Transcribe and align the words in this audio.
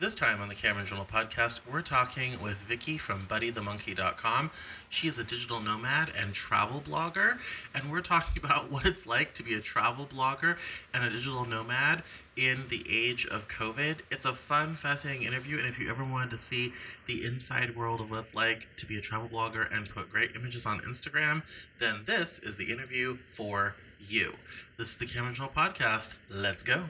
This 0.00 0.14
time 0.14 0.40
on 0.40 0.46
the 0.46 0.54
Cameron 0.54 0.86
Journal 0.86 1.08
podcast, 1.12 1.58
we're 1.68 1.82
talking 1.82 2.40
with 2.40 2.56
Vicky 2.68 2.98
from 2.98 3.26
BuddyTheMonkey.com. 3.26 4.52
She 4.88 5.08
is 5.08 5.18
a 5.18 5.24
digital 5.24 5.58
nomad 5.58 6.12
and 6.16 6.32
travel 6.32 6.80
blogger, 6.80 7.38
and 7.74 7.90
we're 7.90 8.00
talking 8.00 8.40
about 8.44 8.70
what 8.70 8.86
it's 8.86 9.08
like 9.08 9.34
to 9.34 9.42
be 9.42 9.54
a 9.54 9.60
travel 9.60 10.06
blogger 10.06 10.56
and 10.94 11.02
a 11.02 11.10
digital 11.10 11.44
nomad 11.44 12.04
in 12.36 12.66
the 12.70 12.84
age 12.88 13.26
of 13.26 13.48
COVID. 13.48 13.96
It's 14.12 14.24
a 14.24 14.34
fun, 14.34 14.76
fascinating 14.76 15.24
interview, 15.24 15.58
and 15.58 15.66
if 15.66 15.80
you 15.80 15.90
ever 15.90 16.04
wanted 16.04 16.30
to 16.30 16.38
see 16.38 16.72
the 17.08 17.24
inside 17.24 17.76
world 17.76 18.00
of 18.00 18.08
what 18.08 18.20
it's 18.20 18.36
like 18.36 18.68
to 18.76 18.86
be 18.86 18.98
a 18.98 19.00
travel 19.00 19.28
blogger 19.28 19.66
and 19.74 19.90
put 19.90 20.12
great 20.12 20.36
images 20.36 20.64
on 20.64 20.80
Instagram, 20.82 21.42
then 21.80 22.04
this 22.06 22.38
is 22.38 22.56
the 22.56 22.70
interview 22.70 23.18
for 23.36 23.74
you. 23.98 24.34
This 24.76 24.90
is 24.90 24.94
the 24.94 25.06
Cameron 25.06 25.34
Journal 25.34 25.50
podcast. 25.56 26.10
Let's 26.30 26.62
go. 26.62 26.84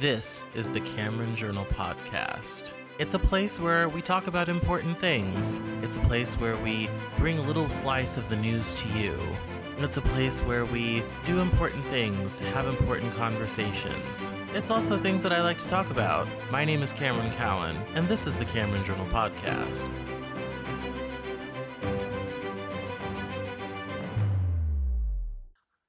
This 0.00 0.46
is 0.54 0.70
the 0.70 0.80
Cameron 0.80 1.36
Journal 1.36 1.66
Podcast. 1.66 2.72
It's 2.98 3.14
a 3.14 3.18
place 3.18 3.60
where 3.60 3.88
we 3.88 4.00
talk 4.00 4.26
about 4.26 4.48
important 4.48 4.98
things. 4.98 5.60
It's 5.82 5.96
a 5.96 6.00
place 6.00 6.34
where 6.34 6.56
we 6.56 6.88
bring 7.18 7.38
a 7.38 7.42
little 7.42 7.68
slice 7.70 8.16
of 8.16 8.28
the 8.28 8.36
news 8.36 8.74
to 8.74 8.88
you. 8.98 9.12
And 9.76 9.84
it's 9.84 9.98
a 9.98 10.02
place 10.02 10.40
where 10.40 10.64
we 10.64 11.04
do 11.24 11.40
important 11.40 11.86
things, 11.86 12.40
have 12.40 12.66
important 12.66 13.14
conversations. 13.14 14.32
It's 14.54 14.70
also 14.70 14.98
things 14.98 15.22
that 15.22 15.32
I 15.32 15.42
like 15.42 15.58
to 15.58 15.68
talk 15.68 15.90
about. 15.90 16.26
My 16.50 16.64
name 16.64 16.82
is 16.82 16.92
Cameron 16.92 17.30
Cowan, 17.32 17.76
and 17.94 18.08
this 18.08 18.26
is 18.26 18.36
the 18.38 18.46
Cameron 18.46 18.84
Journal 18.84 19.06
Podcast. 19.06 19.88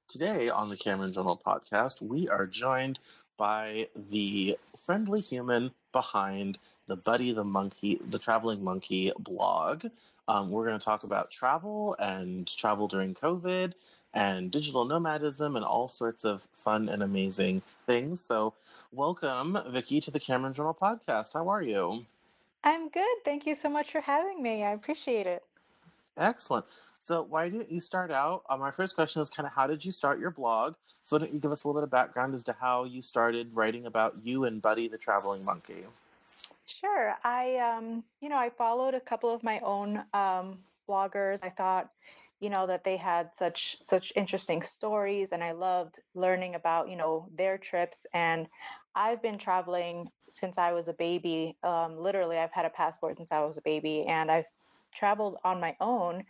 Today 0.10 0.48
on 0.48 0.70
the 0.70 0.78
Cameron 0.78 1.12
Journal 1.12 1.42
Podcast, 1.44 2.00
we 2.00 2.30
are 2.30 2.46
joined 2.46 3.00
by 3.38 3.88
the 4.10 4.58
friendly 4.86 5.22
human 5.22 5.72
behind 5.92 6.58
the 6.88 6.96
Buddy 6.96 7.34
the 7.34 7.44
Monkey, 7.44 8.00
the 8.10 8.20
Traveling 8.20 8.64
Monkey 8.64 9.12
blog. 9.20 9.86
Um, 10.28 10.52
we're 10.52 10.66
going 10.66 10.80
to 10.80 10.84
talk 10.84 11.04
about 11.04 11.32
travel 11.32 11.96
and 12.00 12.48
travel 12.48 12.88
during 12.88 13.14
COVID 13.14 13.74
and 14.14 14.52
digital 14.52 14.86
nomadism 14.86 15.56
and 15.56 15.66
all 15.66 15.88
sorts 15.88 16.24
of 16.24 16.42
fun 16.54 16.90
and 16.90 17.04
amazing 17.04 17.62
things. 17.88 18.22
So, 18.22 18.54
welcome, 18.92 19.58
Vicky, 19.70 20.00
to 20.02 20.12
the 20.12 20.20
Cameron 20.20 20.54
Journal 20.54 20.78
podcast. 20.80 21.34
How 21.34 21.50
are 21.50 21.62
you? 21.62 22.06
I'm 22.64 22.90
good. 22.90 23.18
Thank 23.26 23.46
you 23.46 23.56
so 23.56 23.70
much 23.70 23.92
for 23.92 24.02
having 24.02 24.42
me. 24.42 24.64
I 24.64 24.72
appreciate 24.72 25.28
it. 25.28 25.44
Excellent. 26.18 26.66
So, 27.00 27.24
why 27.24 27.50
didn't 27.50 27.72
you 27.72 27.80
start 27.80 28.12
out? 28.12 28.44
Uh, 28.50 28.58
my 28.58 28.72
first 28.72 28.96
question 28.96 29.22
is 29.22 29.30
kind 29.30 29.48
of 29.48 29.54
how 29.54 29.68
did 29.68 29.84
you 29.84 29.92
start 29.92 30.20
your 30.20 30.32
blog? 30.32 30.76
So, 31.04 31.16
why 31.16 31.22
don't 31.22 31.34
you 31.34 31.40
give 31.40 31.52
us 31.52 31.64
a 31.64 31.68
little 31.68 31.82
bit 31.82 31.86
of 31.86 31.92
background 31.92 32.34
as 32.36 32.44
to 32.46 32.56
how 32.60 32.84
you 32.84 33.02
started 33.02 33.50
writing 33.54 33.88
about 33.88 34.16
you 34.24 34.46
and 34.46 34.62
Buddy 34.62 34.88
the 34.88 34.98
Traveling 34.98 35.44
Monkey? 35.44 35.86
Sure. 36.66 37.16
I, 37.24 37.58
um, 37.58 38.04
you 38.22 38.30
know, 38.30 38.38
I 38.38 38.50
followed 38.50 38.94
a 38.94 39.00
couple 39.00 39.34
of 39.34 39.44
my 39.44 39.60
own 39.60 40.04
um, 40.14 40.60
bloggers. 40.88 41.40
I 41.44 41.50
thought, 41.50 41.90
you 42.40 42.50
know, 42.50 42.68
that 42.68 42.84
they 42.84 42.96
had 42.96 43.30
such 43.36 43.78
such 43.84 44.14
interesting 44.16 44.62
stories, 44.62 45.32
and 45.32 45.44
I 45.44 45.54
loved 45.54 46.00
learning 46.14 46.56
about, 46.56 46.90
you 46.90 46.96
know, 46.96 47.28
their 47.36 47.58
trips. 47.58 48.06
And 48.14 48.48
I've 48.96 49.22
been 49.22 49.40
traveling 49.40 50.10
since 50.30 50.58
I 50.60 50.74
was 50.74 50.88
a 50.88 50.94
baby. 50.94 51.58
Um, 51.64 51.98
literally, 51.98 52.38
I've 52.38 52.52
had 52.52 52.66
a 52.66 52.70
passport 52.70 53.18
since 53.18 53.32
I 53.32 53.40
was 53.40 53.58
a 53.58 53.62
baby, 53.62 54.06
and 54.06 54.30
I've 54.30 54.46
traveled 54.94 55.38
on 55.44 55.60
my 55.60 55.76
own. 55.80 56.24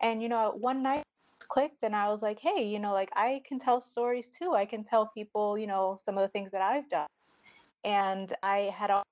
And, 0.00 0.22
you 0.22 0.28
know, 0.28 0.54
one 0.58 0.82
night 0.82 1.02
clicked 1.48 1.82
and 1.82 1.94
I 1.94 2.08
was 2.08 2.22
like, 2.22 2.38
hey, 2.40 2.64
you 2.64 2.78
know, 2.78 2.92
like 2.92 3.10
I 3.14 3.40
can 3.46 3.58
tell 3.58 3.80
stories 3.80 4.28
too. 4.28 4.54
I 4.54 4.64
can 4.64 4.84
tell 4.84 5.06
people, 5.14 5.56
you 5.56 5.66
know, 5.66 5.96
some 6.02 6.16
of 6.18 6.22
the 6.22 6.28
things 6.28 6.50
that 6.52 6.62
I've 6.62 6.88
done. 6.90 7.06
And 7.84 8.34
I 8.42 8.72
had 8.76 8.90
a 8.90 9.02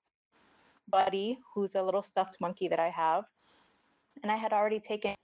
buddy 0.90 1.38
who's 1.54 1.74
a 1.74 1.82
little 1.82 2.02
stuffed 2.02 2.38
monkey 2.40 2.68
that 2.68 2.80
I 2.80 2.90
have. 2.90 3.24
And 4.22 4.30
I 4.30 4.36
had 4.36 4.52
already 4.52 4.80
taken 4.80 5.14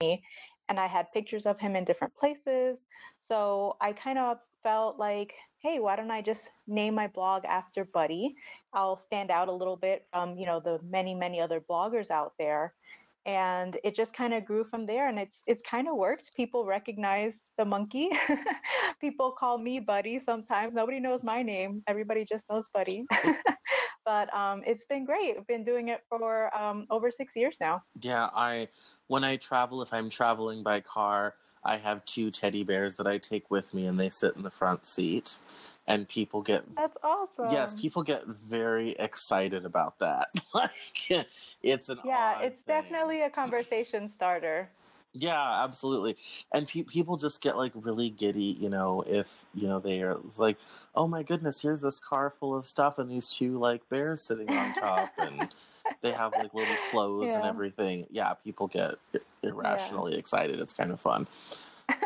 me 0.00 0.22
and 0.68 0.78
I 0.80 0.86
had 0.86 1.12
pictures 1.12 1.46
of 1.46 1.58
him 1.58 1.76
in 1.76 1.84
different 1.84 2.14
places. 2.14 2.80
So 3.26 3.76
I 3.80 3.92
kind 3.92 4.18
of 4.18 4.38
felt 4.62 4.98
like, 4.98 5.34
hey, 5.60 5.78
why 5.78 5.96
don't 5.96 6.10
I 6.10 6.22
just 6.22 6.50
name 6.66 6.94
my 6.94 7.08
blog 7.08 7.44
after 7.44 7.84
Buddy? 7.84 8.34
I'll 8.72 8.96
stand 8.96 9.30
out 9.30 9.48
a 9.48 9.52
little 9.52 9.76
bit 9.76 10.06
from, 10.12 10.36
you 10.36 10.46
know, 10.46 10.60
the 10.60 10.80
many, 10.88 11.14
many 11.14 11.40
other 11.40 11.60
bloggers 11.60 12.10
out 12.10 12.32
there. 12.38 12.74
And 13.24 13.78
it 13.84 13.94
just 13.94 14.12
kind 14.12 14.34
of 14.34 14.44
grew 14.44 14.64
from 14.64 14.84
there 14.84 15.08
and 15.08 15.16
it's 15.16 15.44
it's 15.46 15.62
kind 15.62 15.86
of 15.86 15.94
worked. 15.94 16.34
People 16.34 16.66
recognize 16.66 17.44
the 17.56 17.64
monkey. 17.64 18.10
People 19.00 19.30
call 19.30 19.58
me 19.58 19.78
Buddy 19.78 20.18
sometimes. 20.18 20.74
Nobody 20.74 20.98
knows 20.98 21.22
my 21.22 21.40
name. 21.40 21.84
Everybody 21.86 22.24
just 22.24 22.50
knows 22.50 22.68
Buddy. 22.74 23.06
but 24.04 24.32
um, 24.34 24.62
it's 24.66 24.84
been 24.84 25.04
great. 25.04 25.36
I've 25.38 25.46
been 25.46 25.62
doing 25.62 25.88
it 25.88 26.00
for 26.08 26.56
um, 26.56 26.86
over 26.90 27.12
six 27.12 27.36
years 27.36 27.58
now. 27.60 27.82
Yeah, 28.00 28.28
I 28.34 28.66
when 29.06 29.22
I 29.22 29.36
travel, 29.36 29.82
if 29.82 29.92
I'm 29.92 30.10
traveling 30.10 30.62
by 30.62 30.80
car, 30.80 31.34
I 31.64 31.76
have 31.76 32.04
two 32.04 32.30
teddy 32.30 32.64
bears 32.64 32.96
that 32.96 33.06
I 33.06 33.18
take 33.18 33.50
with 33.50 33.72
me, 33.72 33.86
and 33.86 33.98
they 33.98 34.10
sit 34.10 34.36
in 34.36 34.42
the 34.42 34.50
front 34.50 34.86
seat. 34.86 35.38
And 35.88 36.08
people 36.08 36.42
get 36.42 36.64
that's 36.76 36.96
awesome. 37.02 37.50
Yes, 37.50 37.74
people 37.74 38.02
get 38.04 38.24
very 38.26 38.90
excited 38.98 39.64
about 39.64 39.98
that. 39.98 40.28
like 40.54 41.26
it's 41.62 41.88
an 41.88 41.98
yeah, 42.04 42.40
it's 42.40 42.62
thing. 42.62 42.82
definitely 42.82 43.22
a 43.22 43.30
conversation 43.30 44.08
starter. 44.08 44.68
Yeah, 45.14 45.62
absolutely. 45.64 46.16
And 46.54 46.66
pe- 46.66 46.84
people 46.84 47.16
just 47.16 47.42
get 47.42 47.56
like 47.56 47.72
really 47.74 48.08
giddy, 48.08 48.56
you 48.58 48.70
know, 48.70 49.04
if 49.06 49.26
you 49.54 49.68
know 49.68 49.78
they 49.78 50.00
are 50.00 50.16
like, 50.38 50.56
oh 50.94 51.06
my 51.06 51.22
goodness, 51.22 51.60
here's 51.60 51.80
this 51.80 52.00
car 52.00 52.32
full 52.40 52.56
of 52.56 52.64
stuff, 52.64 52.98
and 52.98 53.10
these 53.10 53.28
two 53.28 53.58
like 53.58 53.86
bears 53.90 54.22
sitting 54.22 54.48
on 54.50 54.72
top, 54.74 55.10
and 55.18 55.48
they 56.00 56.12
have 56.12 56.32
like 56.32 56.52
little 56.54 56.76
clothes 56.90 57.28
yeah. 57.28 57.36
and 57.36 57.44
everything. 57.44 58.06
Yeah, 58.10 58.34
people 58.34 58.66
get 58.66 58.96
irrationally 59.42 60.12
yeah. 60.12 60.18
excited. 60.18 60.60
It's 60.60 60.74
kind 60.74 60.90
of 60.90 61.00
fun. 61.00 61.26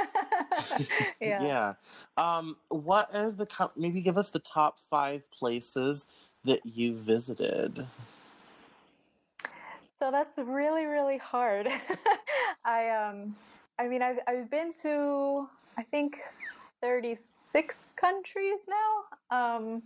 yeah. 1.21 1.43
yeah. 1.43 1.75
Um, 2.17 2.57
what 2.69 3.15
are 3.15 3.31
the 3.31 3.47
maybe 3.77 4.01
give 4.01 4.19
us 4.19 4.31
the 4.31 4.39
top 4.39 4.79
five 4.91 5.29
places 5.31 6.07
that 6.45 6.65
you 6.65 6.95
visited? 6.95 7.87
So 9.99 10.11
that's 10.11 10.39
really 10.39 10.87
really 10.87 11.19
hard. 11.19 11.69
I 12.65 12.91
um, 12.91 13.35
I 13.79 13.89
mean 13.89 14.03
I've 14.03 14.19
I've 14.27 14.51
been 14.51 14.73
to 14.83 15.49
I 15.79 15.83
think 15.83 16.21
thirty 16.81 17.17
six 17.31 17.93
countries 17.97 18.61
now. 18.69 19.57
Um, 19.57 19.83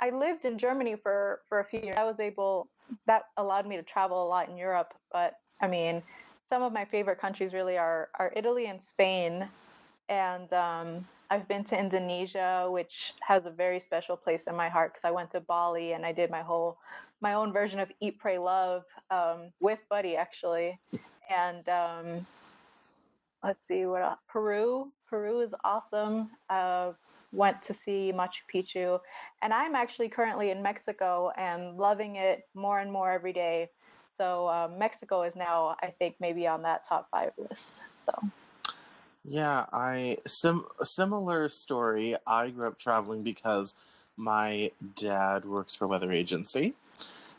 I 0.00 0.10
lived 0.10 0.44
in 0.44 0.58
Germany 0.58 0.96
for 0.96 1.40
for 1.48 1.60
a 1.60 1.64
few 1.64 1.80
years. 1.80 1.96
I 1.98 2.04
was 2.04 2.20
able 2.20 2.68
that 3.06 3.24
allowed 3.36 3.66
me 3.66 3.76
to 3.76 3.82
travel 3.82 4.24
a 4.24 4.28
lot 4.28 4.48
in 4.48 4.56
Europe. 4.56 4.94
But 5.12 5.38
I 5.60 5.66
mean, 5.68 6.02
some 6.48 6.62
of 6.62 6.72
my 6.72 6.84
favorite 6.84 7.18
countries 7.20 7.52
really 7.52 7.78
are 7.78 8.08
are 8.18 8.32
Italy 8.36 8.66
and 8.66 8.82
Spain, 8.82 9.48
and 10.08 10.52
um, 10.52 11.06
I've 11.30 11.48
been 11.48 11.64
to 11.64 11.78
Indonesia, 11.78 12.68
which 12.70 13.14
has 13.20 13.46
a 13.46 13.50
very 13.50 13.80
special 13.80 14.16
place 14.16 14.44
in 14.44 14.54
my 14.56 14.68
heart 14.68 14.94
because 14.94 15.06
I 15.06 15.10
went 15.10 15.30
to 15.32 15.40
Bali 15.40 15.92
and 15.92 16.04
I 16.04 16.12
did 16.12 16.30
my 16.30 16.42
whole 16.42 16.78
my 17.20 17.34
own 17.34 17.52
version 17.52 17.80
of 17.80 17.90
Eat, 18.00 18.18
Pray, 18.18 18.38
Love 18.38 18.84
um, 19.10 19.50
with 19.60 19.78
Buddy 19.88 20.16
actually, 20.16 20.78
and 21.30 21.68
um, 21.68 22.26
let's 23.42 23.66
see 23.66 23.86
what 23.86 24.02
else. 24.02 24.18
Peru. 24.28 24.92
Peru 25.08 25.40
is 25.40 25.54
awesome. 25.64 26.30
Uh, 26.50 26.92
went 27.34 27.60
to 27.62 27.74
see 27.74 28.12
Machu 28.14 28.42
Picchu. 28.52 29.00
And 29.42 29.52
I'm 29.52 29.74
actually 29.74 30.08
currently 30.08 30.50
in 30.50 30.62
Mexico 30.62 31.32
and 31.36 31.76
loving 31.76 32.16
it 32.16 32.46
more 32.54 32.80
and 32.80 32.90
more 32.90 33.10
every 33.10 33.32
day. 33.32 33.70
So 34.16 34.48
um, 34.48 34.78
Mexico 34.78 35.22
is 35.22 35.34
now, 35.34 35.76
I 35.82 35.88
think, 35.88 36.16
maybe 36.20 36.46
on 36.46 36.62
that 36.62 36.86
top 36.88 37.08
five 37.10 37.32
list. 37.36 37.82
So. 38.06 38.12
Yeah, 39.24 39.64
I 39.72 40.18
sim 40.26 40.64
similar 40.82 41.48
story. 41.48 42.14
I 42.26 42.50
grew 42.50 42.68
up 42.68 42.78
traveling 42.78 43.22
because 43.22 43.74
my 44.16 44.70
dad 44.96 45.44
works 45.46 45.74
for 45.74 45.88
weather 45.88 46.12
agency, 46.12 46.74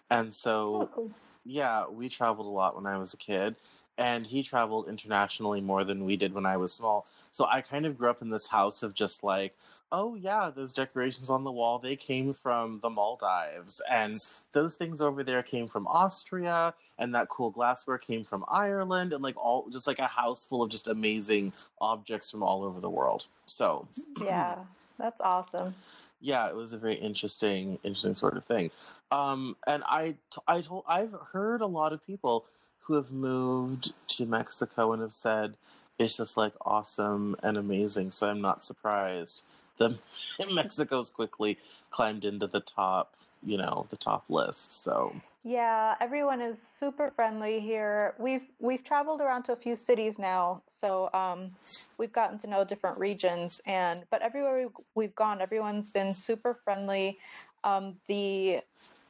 and 0.09 0.33
so 0.33 0.81
oh, 0.81 0.89
cool. 0.91 1.11
yeah, 1.45 1.87
we 1.87 2.09
traveled 2.09 2.47
a 2.47 2.49
lot 2.49 2.75
when 2.75 2.87
I 2.87 2.97
was 2.97 3.13
a 3.13 3.17
kid 3.17 3.55
and 3.97 4.25
he 4.25 4.43
traveled 4.43 4.87
internationally 4.87 5.61
more 5.61 5.83
than 5.83 6.05
we 6.05 6.17
did 6.17 6.33
when 6.33 6.45
I 6.45 6.57
was 6.57 6.73
small. 6.73 7.05
So 7.31 7.45
I 7.45 7.61
kind 7.61 7.85
of 7.85 7.97
grew 7.97 8.09
up 8.09 8.21
in 8.21 8.29
this 8.29 8.47
house 8.47 8.83
of 8.83 8.93
just 8.93 9.23
like, 9.23 9.55
oh 9.95 10.15
yeah, 10.15 10.51
those 10.53 10.73
decorations 10.73 11.29
on 11.29 11.45
the 11.45 11.51
wall, 11.51 11.79
they 11.79 11.95
came 11.95 12.33
from 12.33 12.79
the 12.81 12.89
Maldives. 12.89 13.81
And 13.89 14.21
those 14.51 14.75
things 14.75 14.99
over 14.99 15.23
there 15.23 15.41
came 15.41 15.69
from 15.69 15.87
Austria. 15.87 16.73
And 16.99 17.15
that 17.15 17.29
cool 17.29 17.49
glassware 17.49 17.97
came 17.97 18.25
from 18.25 18.43
Ireland. 18.49 19.13
And 19.13 19.23
like 19.23 19.37
all, 19.37 19.69
just 19.69 19.87
like 19.87 19.99
a 19.99 20.07
house 20.07 20.45
full 20.45 20.61
of 20.61 20.69
just 20.69 20.87
amazing 20.87 21.53
objects 21.79 22.29
from 22.29 22.43
all 22.43 22.63
over 22.63 22.81
the 22.81 22.89
world. 22.89 23.27
So. 23.45 23.87
Yeah, 24.21 24.55
that's 24.99 25.19
awesome. 25.21 25.73
Yeah, 26.19 26.49
it 26.49 26.55
was 26.55 26.73
a 26.73 26.77
very 26.77 26.95
interesting, 26.95 27.79
interesting 27.83 28.15
sort 28.15 28.35
of 28.35 28.43
thing. 28.43 28.71
Um, 29.11 29.55
and 29.65 29.81
I, 29.85 30.15
I 30.45 30.59
told, 30.59 30.83
I've 30.89 31.15
heard 31.31 31.61
a 31.61 31.67
lot 31.67 31.93
of 31.93 32.05
people 32.05 32.45
who 32.79 32.95
have 32.95 33.11
moved 33.11 33.93
to 34.09 34.25
Mexico 34.25 34.91
and 34.91 35.01
have 35.01 35.13
said 35.13 35.53
it's 35.99 36.17
just 36.17 36.35
like 36.35 36.53
awesome 36.61 37.37
and 37.43 37.55
amazing. 37.55 38.11
So 38.11 38.27
I'm 38.27 38.41
not 38.41 38.65
surprised 38.65 39.43
that 39.77 39.97
Mexico's 40.51 41.09
quickly 41.09 41.57
climbed 41.91 42.25
into 42.25 42.47
the 42.47 42.61
top, 42.61 43.15
you 43.43 43.57
know, 43.57 43.87
the 43.89 43.97
top 43.97 44.29
list. 44.29 44.73
So 44.73 45.15
yeah, 45.47 45.93
everyone 46.01 46.41
is 46.41 46.59
super 46.59 47.11
friendly 47.15 47.59
here. 47.59 48.15
We've 48.17 48.47
we've 48.59 48.83
traveled 48.83 49.21
around 49.21 49.43
to 49.43 49.53
a 49.53 49.55
few 49.55 49.75
cities 49.75 50.17
now, 50.17 50.63
so 50.67 51.11
um, 51.13 51.51
we've 51.99 52.11
gotten 52.11 52.39
to 52.39 52.47
know 52.47 52.63
different 52.63 52.97
regions. 52.97 53.61
And 53.67 54.03
but 54.09 54.23
everywhere 54.23 54.67
we've 54.95 55.13
gone, 55.13 55.41
everyone's 55.41 55.91
been 55.91 56.15
super 56.15 56.57
friendly. 56.63 57.19
Um, 57.63 57.95
the 58.07 58.61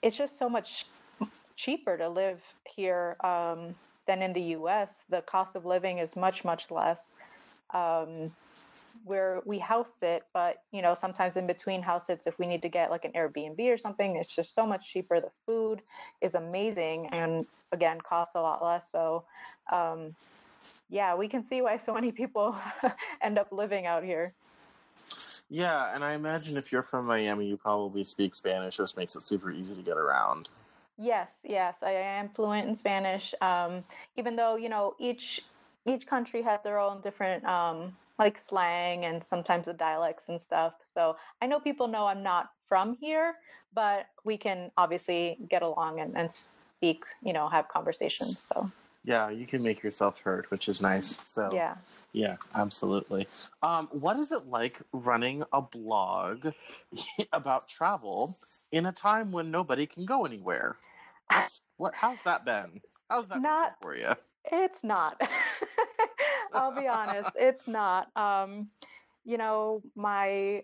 it's 0.02 0.18
just 0.18 0.38
so 0.38 0.50
much 0.50 0.86
cheaper 1.56 1.98
to 1.98 2.10
live 2.10 2.42
here 2.66 3.16
um, 3.24 3.74
than 4.06 4.22
in 4.22 4.34
the 4.34 4.42
U.S. 4.60 4.94
The 5.10 5.22
cost 5.22 5.56
of 5.56 5.66
living 5.66 6.00
is 6.00 6.18
much 6.18 6.44
much 6.44 6.70
less. 6.70 7.14
Um, 7.74 8.30
where 9.06 9.42
we 9.46 9.60
house 9.60 10.02
it, 10.02 10.24
but 10.34 10.58
you 10.72 10.82
know, 10.82 10.94
sometimes 10.94 11.38
in 11.38 11.48
between 11.48 11.82
house 11.82 12.08
sits, 12.08 12.28
if 12.28 12.38
we 12.40 12.48
need 12.48 12.62
to 12.64 12.70
get 12.70 12.90
like 12.90 13.06
an 13.06 13.12
Airbnb 13.14 13.60
or 13.72 13.78
something, 13.78 14.16
it's 14.16 14.36
just 14.36 14.54
so 14.54 14.66
much 14.66 14.92
cheaper. 14.92 15.22
The 15.22 15.32
food 15.46 15.82
is 16.22 16.36
amazing 16.36 17.08
and 17.12 17.46
again 17.72 18.00
costs 18.02 18.36
a 18.36 18.42
lot 18.42 18.64
less. 18.64 18.92
So 18.92 19.26
um, 19.72 20.16
yeah, 20.90 21.16
we 21.16 21.28
can 21.28 21.44
see 21.44 21.62
why 21.62 21.78
so 21.78 21.94
many 21.94 22.12
people 22.12 22.56
end 23.22 23.38
up 23.38 23.52
living 23.52 23.86
out 23.86 24.04
here. 24.04 24.34
Yeah, 25.50 25.94
and 25.94 26.04
I 26.04 26.14
imagine 26.14 26.58
if 26.58 26.72
you're 26.72 26.84
from 26.84 27.06
Miami, 27.06 27.46
you 27.46 27.58
probably 27.58 28.04
speak 28.04 28.34
Spanish, 28.34 28.80
which 28.80 28.96
makes 28.98 29.16
it 29.16 29.24
super 29.24 29.52
easy 29.52 29.76
to 29.76 29.82
get 29.82 29.98
around. 29.98 30.50
Yes, 30.98 31.30
yes, 31.44 31.76
I 31.82 31.92
am 31.92 32.30
fluent 32.30 32.68
in 32.68 32.76
Spanish. 32.76 33.34
Um, 33.42 33.84
even 34.16 34.36
though 34.36 34.56
you 34.56 34.70
know 34.70 34.96
each 34.98 35.44
each 35.86 36.08
country 36.08 36.42
has 36.42 36.62
their 36.64 36.80
own 36.80 37.02
different 37.02 37.44
um, 37.46 37.96
like 38.18 38.42
slang 38.48 39.06
and 39.06 39.24
sometimes 39.24 39.66
the 39.66 39.74
dialects 39.74 40.24
and 40.30 40.40
stuff. 40.40 40.74
So 40.94 41.18
I 41.42 41.48
know 41.48 41.60
people 41.60 41.88
know 41.88 42.06
I'm 42.06 42.24
not 42.24 42.52
from 42.68 42.98
here, 43.00 43.36
but 43.74 44.08
we 44.24 44.38
can 44.38 44.72
obviously 44.78 45.38
get 45.50 45.62
along 45.62 46.00
and, 46.00 46.18
and 46.18 46.32
speak, 46.32 47.04
you 47.22 47.34
know, 47.34 47.48
have 47.50 47.68
conversations. 47.68 48.40
So 48.54 48.72
yeah, 49.04 49.30
you 49.30 49.46
can 49.46 49.62
make 49.62 49.84
yourself 49.84 50.20
heard, 50.20 50.46
which 50.50 50.68
is 50.68 50.82
nice. 50.82 51.18
So 51.26 51.50
yeah. 51.54 51.76
Yeah, 52.14 52.38
absolutely. 52.56 53.28
Um, 53.62 53.90
what 53.92 54.18
is 54.18 54.32
it 54.32 54.48
like 54.48 54.80
running 54.94 55.44
a 55.52 55.62
blog 55.62 56.48
about 57.34 57.68
travel 57.68 58.40
in 58.72 58.86
a 58.86 58.92
time 58.94 59.34
when 59.34 59.52
nobody 59.52 59.86
can 59.86 60.06
go 60.06 60.26
anywhere? 60.26 60.78
That's, 61.30 61.60
what? 61.76 61.94
How's 61.94 62.22
that 62.24 62.46
been? 62.46 62.80
How's 63.10 63.28
that 63.28 63.42
not 63.42 63.76
for 63.82 63.98
you? 63.98 64.14
It's 64.52 64.84
not. 64.84 65.20
I'll 66.54 66.80
be 66.80 66.88
honest, 66.88 67.30
it's 67.36 67.68
not. 67.68 68.16
Um, 68.16 68.70
you 69.24 69.38
know, 69.38 69.82
my 69.96 70.64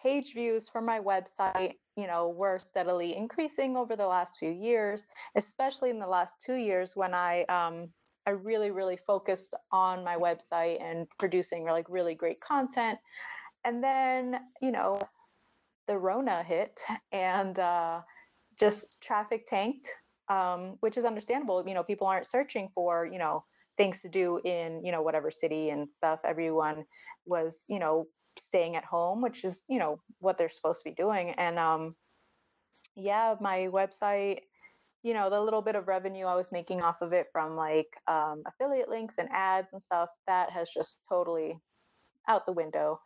page 0.00 0.34
views 0.34 0.68
for 0.68 0.80
my 0.80 1.00
website, 1.00 1.74
you 1.96 2.06
know, 2.06 2.28
were 2.28 2.58
steadily 2.58 3.16
increasing 3.16 3.76
over 3.76 3.96
the 3.96 4.06
last 4.06 4.36
few 4.38 4.50
years, 4.50 5.06
especially 5.36 5.90
in 5.90 5.98
the 5.98 6.06
last 6.06 6.36
two 6.44 6.54
years 6.54 6.96
when 6.96 7.14
I 7.14 7.44
um, 7.44 7.88
I 8.26 8.30
really, 8.30 8.70
really 8.70 8.96
focused 8.96 9.54
on 9.72 10.04
my 10.04 10.16
website 10.16 10.80
and 10.82 11.06
producing 11.18 11.64
like 11.64 11.86
really 11.88 12.14
great 12.14 12.40
content. 12.40 12.98
And 13.64 13.82
then, 13.82 14.40
you 14.60 14.70
know, 14.70 15.00
the 15.86 15.98
Rona 15.98 16.42
hit 16.42 16.80
and 17.12 17.58
uh, 17.58 18.00
just 18.58 19.00
traffic 19.00 19.46
tanked, 19.46 19.88
um, 20.30 20.76
which 20.80 20.96
is 20.96 21.04
understandable. 21.04 21.62
You 21.66 21.74
know, 21.74 21.82
people 21.82 22.06
aren't 22.06 22.26
searching 22.26 22.70
for, 22.74 23.04
you 23.04 23.18
know, 23.18 23.44
things 23.76 24.00
to 24.02 24.08
do 24.08 24.40
in 24.44 24.84
you 24.84 24.92
know 24.92 25.02
whatever 25.02 25.30
city 25.30 25.70
and 25.70 25.90
stuff. 25.90 26.20
Everyone 26.24 26.84
was 27.26 27.64
you 27.68 27.78
know 27.78 28.06
staying 28.38 28.76
at 28.76 28.84
home 28.84 29.20
which 29.20 29.44
is 29.44 29.64
you 29.68 29.78
know 29.78 30.00
what 30.20 30.38
they're 30.38 30.48
supposed 30.48 30.82
to 30.82 30.90
be 30.90 30.94
doing. 30.94 31.30
And 31.30 31.58
um 31.58 31.94
yeah 32.94 33.34
my 33.40 33.68
website 33.72 34.40
you 35.02 35.14
know 35.14 35.30
the 35.30 35.40
little 35.40 35.62
bit 35.62 35.76
of 35.76 35.88
revenue 35.88 36.26
i 36.26 36.34
was 36.34 36.52
making 36.52 36.82
off 36.82 37.00
of 37.00 37.12
it 37.12 37.26
from 37.32 37.56
like 37.56 37.88
um, 38.08 38.42
affiliate 38.46 38.88
links 38.88 39.16
and 39.18 39.28
ads 39.32 39.68
and 39.72 39.82
stuff 39.82 40.08
that 40.26 40.50
has 40.50 40.68
just 40.70 41.00
totally 41.08 41.58
out 42.28 42.46
the 42.46 42.52
window. 42.52 43.00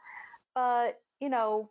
But 0.55 0.97
you 1.21 1.29
know 1.29 1.71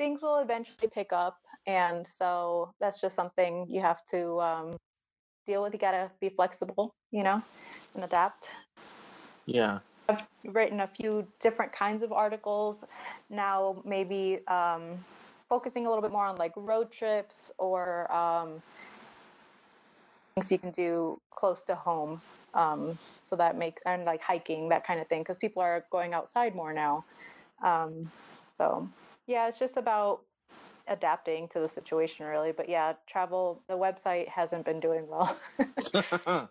things 0.00 0.22
will 0.22 0.38
eventually 0.38 0.88
pick 0.88 1.12
up. 1.12 1.36
And 1.66 2.06
so 2.06 2.72
that's 2.80 3.02
just 3.02 3.14
something 3.14 3.66
you 3.68 3.82
have 3.82 4.00
to 4.10 4.40
um, 4.40 4.76
deal 5.50 5.62
with 5.62 5.72
you 5.74 5.78
gotta 5.78 6.10
be 6.20 6.28
flexible 6.28 6.86
you 7.10 7.22
know 7.22 7.42
and 7.94 8.04
adapt. 8.04 8.50
Yeah. 9.46 9.78
I've 10.08 10.22
written 10.44 10.80
a 10.80 10.86
few 10.86 11.26
different 11.40 11.72
kinds 11.72 12.02
of 12.02 12.12
articles. 12.12 12.84
Now, 13.28 13.82
maybe 13.84 14.40
um, 14.48 15.04
focusing 15.48 15.86
a 15.86 15.88
little 15.88 16.02
bit 16.02 16.12
more 16.12 16.26
on 16.26 16.36
like 16.36 16.52
road 16.56 16.90
trips 16.90 17.52
or 17.58 18.10
um, 18.12 18.62
things 20.34 20.50
you 20.50 20.58
can 20.58 20.70
do 20.70 21.20
close 21.30 21.62
to 21.64 21.74
home. 21.74 22.20
Um, 22.54 22.98
so 23.18 23.36
that 23.36 23.56
makes 23.56 23.80
and 23.86 24.04
like 24.04 24.20
hiking 24.20 24.68
that 24.70 24.84
kind 24.84 25.00
of 25.00 25.06
thing 25.06 25.20
because 25.20 25.38
people 25.38 25.62
are 25.62 25.84
going 25.90 26.14
outside 26.14 26.54
more 26.54 26.72
now. 26.72 27.04
Um, 27.62 28.10
so 28.56 28.88
yeah, 29.26 29.46
it's 29.46 29.58
just 29.58 29.76
about 29.76 30.22
adapting 30.90 31.48
to 31.48 31.60
the 31.60 31.68
situation 31.68 32.26
really 32.26 32.52
but 32.52 32.68
yeah 32.68 32.92
travel 33.06 33.62
the 33.68 33.74
website 33.74 34.28
hasn't 34.28 34.64
been 34.64 34.80
doing 34.80 35.06
well. 35.08 35.36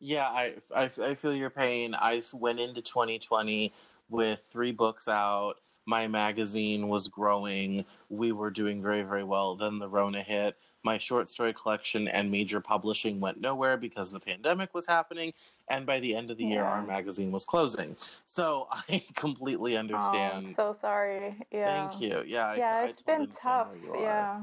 Yeah 0.00 0.28
I, 0.28 0.54
I, 0.74 0.90
I 1.02 1.14
feel 1.14 1.34
your 1.34 1.50
pain. 1.50 1.94
I 1.94 2.22
went 2.34 2.60
into 2.60 2.82
2020 2.82 3.72
with 4.10 4.40
three 4.52 4.72
books 4.72 5.08
out. 5.08 5.54
My 5.86 6.08
magazine 6.08 6.88
was 6.88 7.08
growing. 7.08 7.86
We 8.10 8.32
were 8.32 8.50
doing 8.50 8.82
very 8.82 9.02
very 9.02 9.24
well. 9.24 9.56
Then 9.56 9.78
the 9.78 9.88
rona 9.88 10.22
hit 10.22 10.56
my 10.84 10.98
short 10.98 11.28
story 11.28 11.52
collection 11.52 12.08
and 12.08 12.30
major 12.30 12.60
publishing 12.60 13.18
went 13.18 13.40
nowhere 13.40 13.76
because 13.76 14.10
the 14.10 14.20
pandemic 14.20 14.74
was 14.74 14.86
happening 14.86 15.32
and 15.70 15.86
by 15.86 15.98
the 16.00 16.14
end 16.14 16.30
of 16.30 16.36
the 16.36 16.44
yeah. 16.44 16.50
year 16.50 16.64
our 16.64 16.86
magazine 16.86 17.32
was 17.32 17.44
closing 17.44 17.96
so 18.26 18.68
i 18.88 19.02
completely 19.14 19.76
understand 19.76 20.46
oh, 20.50 20.52
so 20.52 20.72
sorry 20.72 21.34
yeah 21.50 21.88
thank 21.88 22.00
you 22.00 22.22
yeah 22.26 22.54
yeah 22.54 22.76
I, 22.76 22.84
it's 22.84 23.02
I 23.06 23.12
totally 23.12 23.26
been 23.26 23.36
tough 23.36 23.68
yeah 23.94 24.42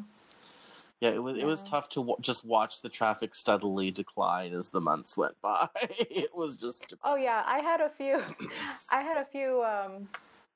yeah, 1.01 1.09
it 1.09 1.23
was 1.23 1.35
yeah. 1.35 1.43
it 1.43 1.47
was 1.47 1.63
tough 1.63 1.89
to 1.89 1.99
w- 2.01 2.15
just 2.21 2.45
watch 2.45 2.81
the 2.83 2.89
traffic 2.89 3.33
steadily 3.33 3.89
decline 3.89 4.53
as 4.53 4.69
the 4.69 4.79
months 4.79 5.17
went 5.17 5.33
by. 5.41 5.67
it 5.81 6.29
was 6.35 6.55
just. 6.55 6.87
Depressing. 6.87 6.99
Oh 7.03 7.15
yeah, 7.15 7.41
I 7.47 7.57
had 7.57 7.81
a 7.81 7.89
few. 7.89 8.21
I 8.91 9.01
had 9.01 9.17
a 9.17 9.25
few 9.25 9.63
um, 9.63 10.07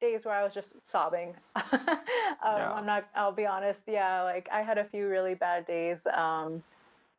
days 0.01 0.25
where 0.25 0.35
I 0.35 0.43
was 0.43 0.53
just 0.53 0.73
sobbing. 0.83 1.35
um, 1.55 1.79
yeah. 2.43 2.73
I'm 2.73 2.85
not. 2.85 3.05
I'll 3.15 3.31
be 3.31 3.45
honest. 3.45 3.79
Yeah, 3.87 4.21
like 4.23 4.47
I 4.51 4.61
had 4.61 4.77
a 4.77 4.85
few 4.85 5.07
really 5.07 5.35
bad 5.35 5.65
days. 5.65 5.99
Um, 6.13 6.63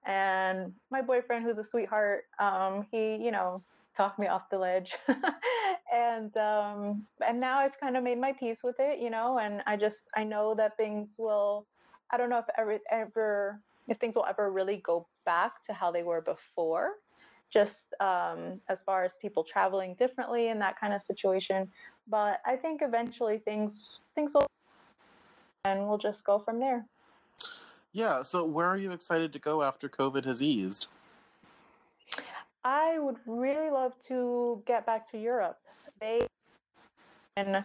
and 0.04 0.72
my 0.90 1.02
boyfriend, 1.02 1.44
who's 1.44 1.58
a 1.58 1.64
sweetheart, 1.64 2.24
um, 2.38 2.86
he, 2.92 3.16
you 3.16 3.32
know, 3.32 3.62
talked 3.96 4.18
me 4.18 4.28
off 4.28 4.48
the 4.50 4.58
ledge. 4.58 4.94
and 5.92 6.36
um, 6.36 7.06
and 7.26 7.40
now 7.40 7.58
I've 7.58 7.78
kind 7.80 7.96
of 7.96 8.04
made 8.04 8.20
my 8.20 8.32
peace 8.32 8.58
with 8.62 8.76
it, 8.78 9.00
you 9.00 9.10
know. 9.10 9.38
And 9.38 9.62
I 9.66 9.76
just 9.76 10.02
I 10.14 10.24
know 10.24 10.54
that 10.54 10.76
things 10.76 11.16
will. 11.18 11.66
I 12.10 12.16
don't 12.16 12.30
know 12.30 12.38
if 12.38 12.46
ever 12.56 12.78
ever 12.90 13.60
if 13.88 13.98
things 13.98 14.14
will 14.14 14.26
ever 14.26 14.50
really 14.50 14.78
go 14.78 15.06
back 15.24 15.62
to 15.64 15.72
how 15.72 15.90
they 15.90 16.02
were 16.02 16.20
before 16.20 16.92
just 17.50 17.94
um, 18.00 18.60
as 18.68 18.80
far 18.84 19.04
as 19.04 19.12
people 19.20 19.44
traveling 19.44 19.94
differently 19.94 20.48
in 20.48 20.58
that 20.58 20.78
kind 20.78 20.92
of 20.92 21.02
situation. 21.02 21.68
But 22.08 22.40
I 22.46 22.56
think 22.56 22.82
eventually 22.82 23.38
things 23.38 24.00
things 24.14 24.32
will, 24.34 24.46
and 25.64 25.86
we'll 25.86 25.98
just 25.98 26.24
go 26.24 26.38
from 26.38 26.58
there. 26.58 26.84
Yeah. 27.92 28.22
So 28.22 28.44
where 28.44 28.66
are 28.66 28.76
you 28.76 28.92
excited 28.92 29.32
to 29.32 29.38
go 29.38 29.62
after 29.62 29.88
COVID 29.88 30.24
has 30.24 30.42
eased? 30.42 30.86
I 32.64 32.98
would 32.98 33.18
really 33.26 33.70
love 33.70 33.92
to 34.08 34.62
get 34.66 34.84
back 34.84 35.08
to 35.12 35.18
Europe. 35.18 35.58
They 36.00 36.26
and 37.36 37.64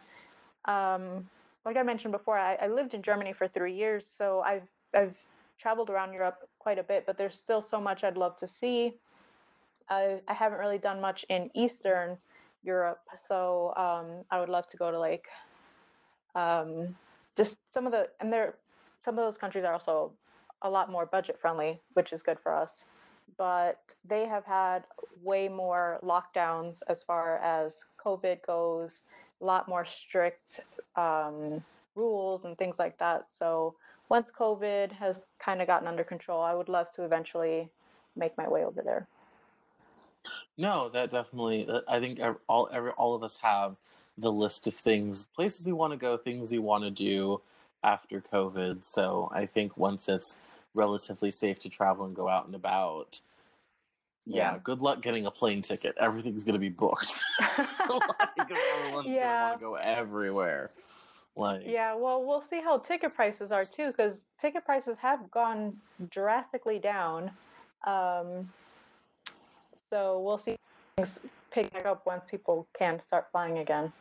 um, 0.66 1.28
like 1.66 1.78
I 1.78 1.84
mentioned 1.84 2.12
before, 2.12 2.38
I, 2.38 2.56
I 2.56 2.68
lived 2.68 2.94
in 2.94 3.02
Germany 3.02 3.34
for 3.34 3.48
three 3.48 3.74
years, 3.74 4.08
so 4.08 4.42
I've 4.42 4.68
I've 4.94 5.18
traveled 5.58 5.90
around 5.90 6.14
Europe 6.14 6.38
quite 6.60 6.80
a 6.80 6.84
bit, 6.84 7.06
but 7.06 7.18
there's 7.18 7.36
still 7.36 7.62
so 7.62 7.80
much 7.80 8.04
I'd 8.04 8.18
love 8.18 8.36
to 8.38 8.48
see. 8.48 8.96
I, 9.91 10.21
I 10.27 10.33
haven't 10.33 10.60
really 10.60 10.77
done 10.77 11.01
much 11.01 11.25
in 11.27 11.51
Eastern 11.53 12.17
Europe, 12.63 13.01
so 13.27 13.74
um, 13.75 14.24
I 14.31 14.39
would 14.39 14.48
love 14.48 14.65
to 14.67 14.77
go 14.77 14.89
to 14.89 14.98
like 14.98 15.27
um, 16.33 16.95
just 17.36 17.57
some 17.74 17.86
of 17.86 17.91
the 17.91 18.07
and 18.21 18.31
there 18.31 18.55
some 19.01 19.19
of 19.19 19.25
those 19.25 19.38
countries 19.38 19.65
are 19.65 19.74
also 19.74 20.13
a 20.62 20.69
lot 20.69 20.89
more 20.89 21.05
budget 21.05 21.38
friendly, 21.41 21.81
which 21.93 22.13
is 22.13 22.21
good 22.21 22.39
for 22.39 22.55
us. 22.55 22.86
But 23.38 23.81
they 24.07 24.27
have 24.27 24.45
had 24.45 24.83
way 25.21 25.50
more 25.50 26.00
lockdowns 26.03 26.81
as 26.88 27.03
far 27.03 27.38
as 27.39 27.83
COVID 28.03 28.45
goes, 28.45 28.91
a 29.41 29.45
lot 29.45 29.67
more 29.67 29.83
strict 29.83 30.62
um, 30.95 31.63
rules 31.95 32.45
and 32.45 32.57
things 32.57 32.77
like 32.79 32.98
that. 33.00 33.25
So 33.27 33.75
once 34.07 34.29
COVID 34.31 34.91
has 34.93 35.19
kind 35.39 35.62
of 35.62 35.67
gotten 35.67 35.88
under 35.88 36.03
control, 36.03 36.41
I 36.41 36.53
would 36.53 36.69
love 36.69 36.89
to 36.95 37.03
eventually 37.03 37.69
make 38.15 38.38
my 38.38 38.48
way 38.48 38.63
over 38.63 38.81
there. 38.81 39.07
No, 40.62 40.89
that 40.89 41.10
definitely. 41.10 41.68
I 41.88 42.00
think 42.00 42.20
all 42.48 42.70
every, 42.72 42.91
all 42.91 43.15
of 43.15 43.24
us 43.24 43.36
have 43.38 43.77
the 44.20 44.32
list 44.32 44.68
of 44.68 44.75
things, 44.75 45.25
places 45.36 45.65
we 45.65 45.74
want 45.74 45.91
to 45.91 45.98
go, 45.98 46.18
things 46.18 46.51
we 46.51 46.60
want 46.60 46.84
to 46.84 46.91
do 46.91 47.41
after 47.84 48.22
COVID. 48.22 48.86
So 48.86 49.32
I 49.34 49.48
think 49.48 49.75
once 49.75 50.08
it's 50.08 50.38
relatively 50.75 51.32
safe 51.32 51.58
to 51.60 51.70
travel 51.70 52.06
and 52.06 52.15
go 52.15 52.30
out 52.30 52.46
and 52.46 52.53
about, 52.53 53.20
yeah, 54.27 54.51
yeah. 54.51 54.60
good 54.63 54.84
luck 54.84 55.01
getting 55.01 55.25
a 55.25 55.32
plane 55.32 55.63
ticket. 55.63 55.96
Everything's 56.00 56.44
going 56.44 56.53
to 56.53 56.60
be 56.60 56.70
booked. 56.70 57.20
like, 57.39 57.68
everyone's 58.51 59.08
yeah. 59.08 59.50
going 59.50 59.60
to 59.62 59.62
want 59.62 59.62
to 59.62 59.65
go 59.65 59.75
everywhere. 59.75 60.70
Like, 61.36 61.63
yeah, 61.65 61.96
well, 61.96 62.24
we'll 62.24 62.44
see 62.44 62.62
how 62.62 62.77
ticket 62.77 63.15
prices 63.15 63.51
are 63.51 63.65
too, 63.65 63.88
because 63.88 64.25
ticket 64.38 64.63
prices 64.63 64.98
have 65.00 65.32
gone 65.32 65.75
drastically 66.12 66.77
down. 66.77 67.32
Um, 67.88 68.48
so 69.91 70.19
we'll 70.19 70.38
see 70.38 70.55
things 70.95 71.19
pick 71.51 71.71
back 71.74 71.86
up 71.86 72.05
once 72.05 72.25
people 72.25 72.67
can 72.77 73.00
start 73.00 73.27
flying 73.31 73.60
again. 73.60 73.91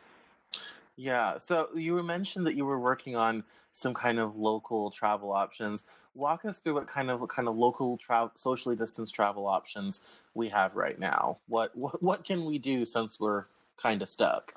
Yeah. 0.95 1.37
So 1.37 1.69
you 1.75 2.01
mentioned 2.01 2.45
that 2.47 2.55
you 2.55 2.65
were 2.65 2.79
working 2.79 3.15
on 3.15 3.43
some 3.71 3.93
kind 3.93 4.19
of 4.19 4.35
local 4.35 4.91
travel 4.91 5.31
options. 5.31 5.83
Walk 6.13 6.45
us 6.45 6.57
through 6.57 6.75
what 6.75 6.87
kind 6.87 7.09
of 7.09 7.21
what 7.21 7.29
kind 7.29 7.47
of 7.47 7.55
local 7.55 7.97
travel, 7.97 8.31
socially 8.35 8.75
distanced 8.75 9.15
travel 9.15 9.47
options 9.47 10.01
we 10.33 10.49
have 10.49 10.75
right 10.75 10.99
now. 10.99 11.37
What 11.47 11.75
what 11.75 12.01
what 12.01 12.23
can 12.23 12.45
we 12.45 12.57
do 12.57 12.85
since 12.85 13.19
we're 13.19 13.45
kind 13.77 14.01
of 14.01 14.09
stuck? 14.09 14.53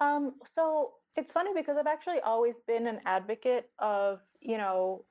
Um, 0.00 0.34
so 0.54 0.92
it's 1.16 1.32
funny 1.32 1.52
because 1.54 1.76
I've 1.76 1.86
actually 1.86 2.20
always 2.20 2.58
been 2.60 2.86
an 2.86 3.00
advocate 3.06 3.70
of 3.78 4.20
you 4.40 4.58
know 4.58 5.04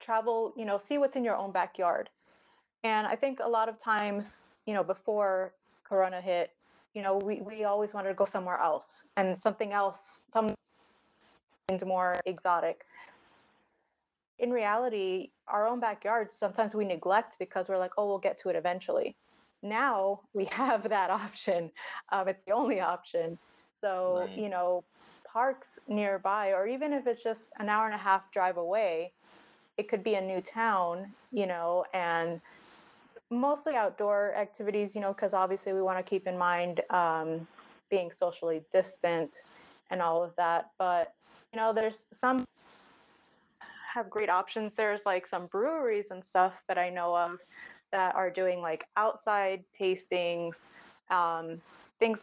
travel. 0.00 0.52
You 0.56 0.66
know, 0.66 0.76
see 0.76 0.98
what's 0.98 1.16
in 1.16 1.24
your 1.24 1.36
own 1.36 1.50
backyard. 1.50 2.10
And 2.84 3.06
I 3.06 3.16
think 3.16 3.40
a 3.42 3.48
lot 3.48 3.68
of 3.68 3.78
times, 3.78 4.42
you 4.66 4.74
know, 4.74 4.82
before 4.82 5.52
Corona 5.84 6.20
hit, 6.20 6.50
you 6.94 7.02
know, 7.02 7.16
we, 7.18 7.40
we 7.40 7.64
always 7.64 7.94
wanted 7.94 8.08
to 8.08 8.14
go 8.14 8.24
somewhere 8.24 8.58
else 8.58 9.04
and 9.16 9.38
something 9.38 9.72
else, 9.72 10.22
something 10.32 10.56
more 11.86 12.20
exotic. 12.26 12.84
In 14.38 14.50
reality, 14.50 15.30
our 15.46 15.68
own 15.68 15.78
backyard, 15.78 16.32
sometimes 16.32 16.74
we 16.74 16.84
neglect 16.84 17.36
because 17.38 17.68
we're 17.68 17.78
like, 17.78 17.92
oh, 17.98 18.06
we'll 18.06 18.18
get 18.18 18.38
to 18.38 18.48
it 18.48 18.56
eventually. 18.56 19.14
Now 19.62 20.20
we 20.32 20.44
have 20.50 20.88
that 20.88 21.10
option. 21.10 21.70
Um, 22.10 22.28
it's 22.28 22.42
the 22.42 22.52
only 22.52 22.80
option. 22.80 23.38
So, 23.80 24.26
right. 24.26 24.38
you 24.38 24.48
know, 24.48 24.84
parks 25.24 25.78
nearby, 25.86 26.52
or 26.52 26.66
even 26.66 26.92
if 26.92 27.06
it's 27.06 27.22
just 27.22 27.42
an 27.58 27.68
hour 27.68 27.86
and 27.86 27.94
a 27.94 27.98
half 27.98 28.30
drive 28.32 28.56
away, 28.56 29.12
it 29.76 29.88
could 29.88 30.02
be 30.02 30.14
a 30.14 30.20
new 30.20 30.40
town, 30.40 31.12
you 31.32 31.46
know, 31.46 31.84
and 31.94 32.40
mostly 33.30 33.74
outdoor 33.74 34.34
activities, 34.34 34.94
you 34.94 35.00
know, 35.00 35.12
because 35.12 35.34
obviously 35.34 35.72
we 35.72 35.82
want 35.82 35.98
to 35.98 36.02
keep 36.02 36.26
in 36.26 36.36
mind 36.36 36.80
um, 36.90 37.46
being 37.90 38.10
socially 38.10 38.62
distant 38.70 39.42
and 39.90 40.02
all 40.02 40.22
of 40.22 40.34
that. 40.36 40.70
But, 40.78 41.14
you 41.52 41.58
know, 41.58 41.72
there's 41.72 42.04
some 42.12 42.44
have 43.94 44.10
great 44.10 44.30
options. 44.30 44.74
There's 44.74 45.04
like 45.06 45.26
some 45.26 45.46
breweries 45.46 46.06
and 46.10 46.24
stuff 46.24 46.52
that 46.68 46.78
I 46.78 46.90
know 46.90 47.16
of 47.16 47.38
that 47.92 48.14
are 48.14 48.30
doing 48.30 48.60
like 48.60 48.84
outside 48.96 49.64
tastings, 49.78 50.54
um, 51.10 51.60
things. 51.98 52.18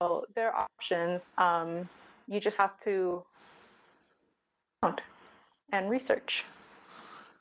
So 0.00 0.24
there 0.34 0.52
are 0.52 0.66
options. 0.78 1.24
Um, 1.38 1.88
you 2.28 2.38
just 2.38 2.56
have 2.58 2.78
to 2.82 3.24
and 5.72 5.90
research. 5.90 6.44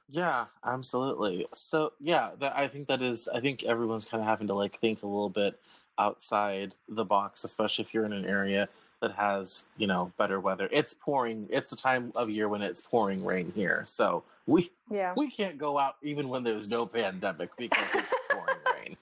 Yeah, 0.09 0.45
absolutely. 0.65 1.47
So 1.53 1.93
yeah, 1.99 2.31
that 2.39 2.55
I 2.55 2.67
think 2.67 2.87
that 2.87 3.01
is 3.01 3.27
I 3.27 3.39
think 3.39 3.63
everyone's 3.63 4.05
kind 4.05 4.21
of 4.21 4.27
having 4.27 4.47
to 4.47 4.53
like 4.53 4.79
think 4.79 5.03
a 5.03 5.07
little 5.07 5.29
bit 5.29 5.59
outside 5.97 6.75
the 6.89 7.05
box, 7.05 7.43
especially 7.43 7.85
if 7.85 7.93
you're 7.93 8.05
in 8.05 8.13
an 8.13 8.25
area 8.25 8.69
that 9.01 9.11
has, 9.13 9.65
you 9.77 9.87
know, 9.87 10.11
better 10.17 10.39
weather. 10.39 10.69
It's 10.71 10.93
pouring 10.93 11.47
it's 11.49 11.69
the 11.69 11.75
time 11.75 12.11
of 12.15 12.29
year 12.29 12.49
when 12.49 12.61
it's 12.61 12.81
pouring 12.81 13.25
rain 13.25 13.51
here. 13.55 13.83
So 13.87 14.23
we 14.45 14.71
yeah. 14.89 15.13
we 15.17 15.29
can't 15.29 15.57
go 15.57 15.77
out 15.77 15.95
even 16.03 16.29
when 16.29 16.43
there's 16.43 16.69
no 16.69 16.85
pandemic 16.85 17.49
because 17.57 17.85
it's 17.93 18.13
pouring 18.29 18.57
rain. 18.75 18.97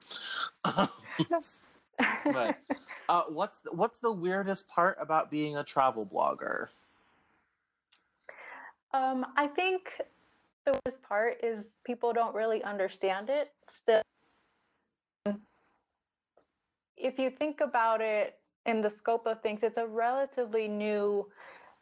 but 2.33 2.57
uh, 3.09 3.23
what's 3.29 3.59
what's 3.71 3.99
the 3.99 4.11
weirdest 4.11 4.67
part 4.69 4.97
about 4.99 5.29
being 5.29 5.57
a 5.57 5.63
travel 5.63 6.05
blogger? 6.05 6.67
Um, 8.93 9.25
I 9.35 9.47
think 9.47 9.99
the 10.65 10.79
worst 10.85 11.01
part 11.03 11.43
is 11.43 11.67
people 11.83 12.13
don't 12.13 12.33
really 12.33 12.63
understand 12.63 13.29
it. 13.29 13.51
Still 13.67 14.01
if 16.97 17.19
you 17.19 17.29
think 17.29 17.59
about 17.59 18.01
it 18.01 18.35
in 18.65 18.81
the 18.81 18.89
scope 18.89 19.25
of 19.25 19.41
things 19.41 19.61
it's 19.63 19.77
a 19.77 19.85
relatively 19.85 20.67
new 20.67 21.27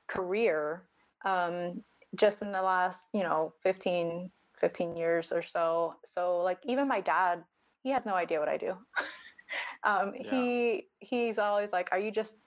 career 0.07 0.83
um, 1.25 1.83
just 2.15 2.41
in 2.41 2.51
the 2.51 2.61
last 2.61 3.05
you 3.13 3.21
know 3.21 3.53
15 3.63 4.31
15 4.59 4.95
years 4.95 5.31
or 5.31 5.41
so. 5.41 5.95
So 6.05 6.41
like 6.41 6.59
even 6.65 6.87
my 6.87 7.01
dad 7.01 7.43
he 7.83 7.89
has 7.89 8.05
no 8.05 8.13
idea 8.13 8.39
what 8.39 8.49
i 8.49 8.57
do. 8.57 8.75
Um, 9.83 10.13
yeah. 10.17 10.29
he 10.29 10.87
he's 10.99 11.37
always 11.37 11.71
like 11.73 11.89
are 11.91 11.99
you 11.99 12.09
just 12.09 12.37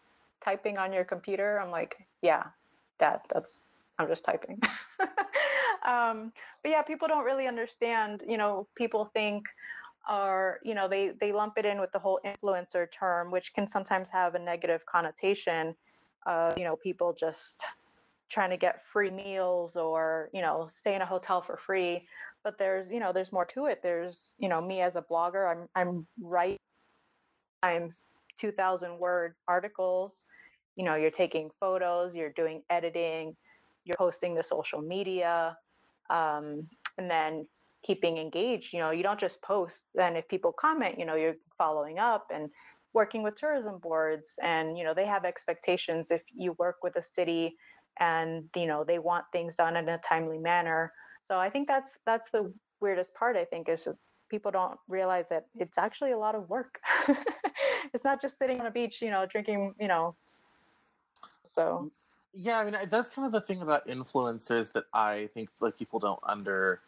typing 0.43 0.79
on 0.79 0.91
your 0.91 1.05
computer? 1.05 1.61
I'm 1.61 1.71
like 1.71 1.97
yeah 2.23 2.45
dad 2.99 3.21
that's 3.33 3.61
i'm 3.99 4.09
just 4.09 4.25
typing 4.25 4.61
um, 5.85 6.33
but 6.63 6.71
yeah, 6.71 6.83
people 6.83 7.09
don't 7.09 7.25
really 7.25 7.47
understand. 7.47 8.23
You 8.27 8.39
know, 8.39 8.67
people 8.75 9.11
think 9.13 9.47
are 10.07 10.61
you 10.63 10.75
know 10.75 10.87
they 10.89 11.13
they 11.21 11.33
lump 11.33 11.55
it 11.57 11.65
in 11.65 11.81
with 11.81 11.93
the 11.93 11.99
whole 11.99 12.21
influencer 12.25 12.91
term, 12.91 13.31
which 13.31 13.55
can 13.55 13.67
sometimes 13.67 14.09
have 14.09 14.35
a 14.35 14.39
negative 14.39 14.85
connotation. 14.87 15.75
Of, 16.27 16.57
you 16.57 16.65
know, 16.65 16.77
people 16.77 17.13
just 17.13 17.65
trying 18.31 18.51
to 18.51 18.57
get 18.57 18.81
free 18.93 19.11
meals 19.11 19.77
or 19.77 20.31
you 20.33 20.41
know 20.41 20.67
stay 20.67 20.95
in 20.95 21.03
a 21.03 21.07
hotel 21.07 21.43
for 21.43 21.57
free 21.57 22.07
but 22.43 22.59
there's 22.59 22.91
you 22.91 22.99
know 22.99 23.13
there's 23.13 23.33
more 23.33 23.45
to 23.45 23.67
it 23.67 23.81
there's 23.83 24.35
you 24.39 24.49
know 24.49 24.61
me 24.61 24.81
as 24.81 24.97
a 24.97 25.03
blogger 25.03 25.51
i'm 25.51 25.69
i'm 25.77 26.07
writing 26.21 26.59
times 27.63 28.11
2000 28.39 28.99
word 28.99 29.35
articles 29.47 30.25
you 30.77 30.85
know 30.85 30.95
you're 30.95 31.11
taking 31.11 31.51
photos 31.61 32.15
you're 32.15 32.33
doing 32.33 32.63
editing 32.71 33.37
you're 33.85 33.97
posting 33.97 34.35
to 34.35 34.43
social 34.43 34.81
media 34.81 35.57
um, 36.11 36.67
and 36.99 37.11
then 37.11 37.47
keeping 37.85 38.17
engaged 38.17 38.73
you 38.73 38.79
know 38.79 38.91
you 38.91 39.03
don't 39.03 39.21
just 39.21 39.43
post 39.43 39.85
then 39.95 40.17
if 40.17 40.27
people 40.29 40.53
comment 40.53 40.99
you 40.99 41.05
know 41.05 41.17
you're 41.17 41.37
following 41.59 41.99
up 41.99 42.27
and 42.33 42.49
working 42.95 43.23
with 43.23 43.37
tourism 43.37 43.79
boards 43.79 44.31
and 44.43 44.79
you 44.79 44.85
know 44.85 44.95
they 44.95 45.05
have 45.05 45.25
expectations 45.25 46.11
if 46.11 46.23
you 46.33 46.55
work 46.59 46.77
with 46.83 46.97
a 46.97 47.03
city 47.03 47.55
and 48.01 48.45
you 48.57 48.67
know 48.67 48.85
they 48.85 48.99
want 48.99 49.25
things 49.33 49.55
done 49.55 49.77
in 49.77 49.89
a 49.89 49.99
timely 49.99 50.39
manner. 50.39 50.93
So 51.25 51.39
i 51.39 51.51
think 51.51 51.69
that's 51.69 51.99
that's 52.07 52.31
the 52.31 52.53
weirdest 52.81 53.15
part 53.15 53.37
i 53.37 53.45
think 53.45 53.69
is 53.69 53.89
people 54.31 54.51
don't 54.51 54.79
realize 54.89 55.27
that 55.31 55.47
it's 55.57 55.79
actually 55.79 56.13
a 56.13 56.19
lot 56.19 56.35
of 56.35 56.49
work. 56.49 56.81
It's 57.93 58.03
not 58.03 58.21
just 58.21 58.39
sitting 58.39 58.61
on 58.61 58.67
a 58.67 58.71
beach 58.71 59.03
you 59.03 59.11
know 59.11 59.27
drinking 59.27 59.75
you 59.79 59.89
know. 59.89 60.17
So 61.45 61.91
yeah, 62.35 62.59
I 62.59 62.65
mean 62.65 62.77
that's 62.91 63.09
kind 63.09 63.27
of 63.27 63.33
the 63.33 63.41
thing 63.41 63.63
about 63.63 63.87
influencers 63.89 64.73
that 64.73 64.85
I 64.93 65.29
think 65.35 65.49
like 65.61 65.79
people 65.79 65.99
don't 65.99 66.21
under 66.25 66.81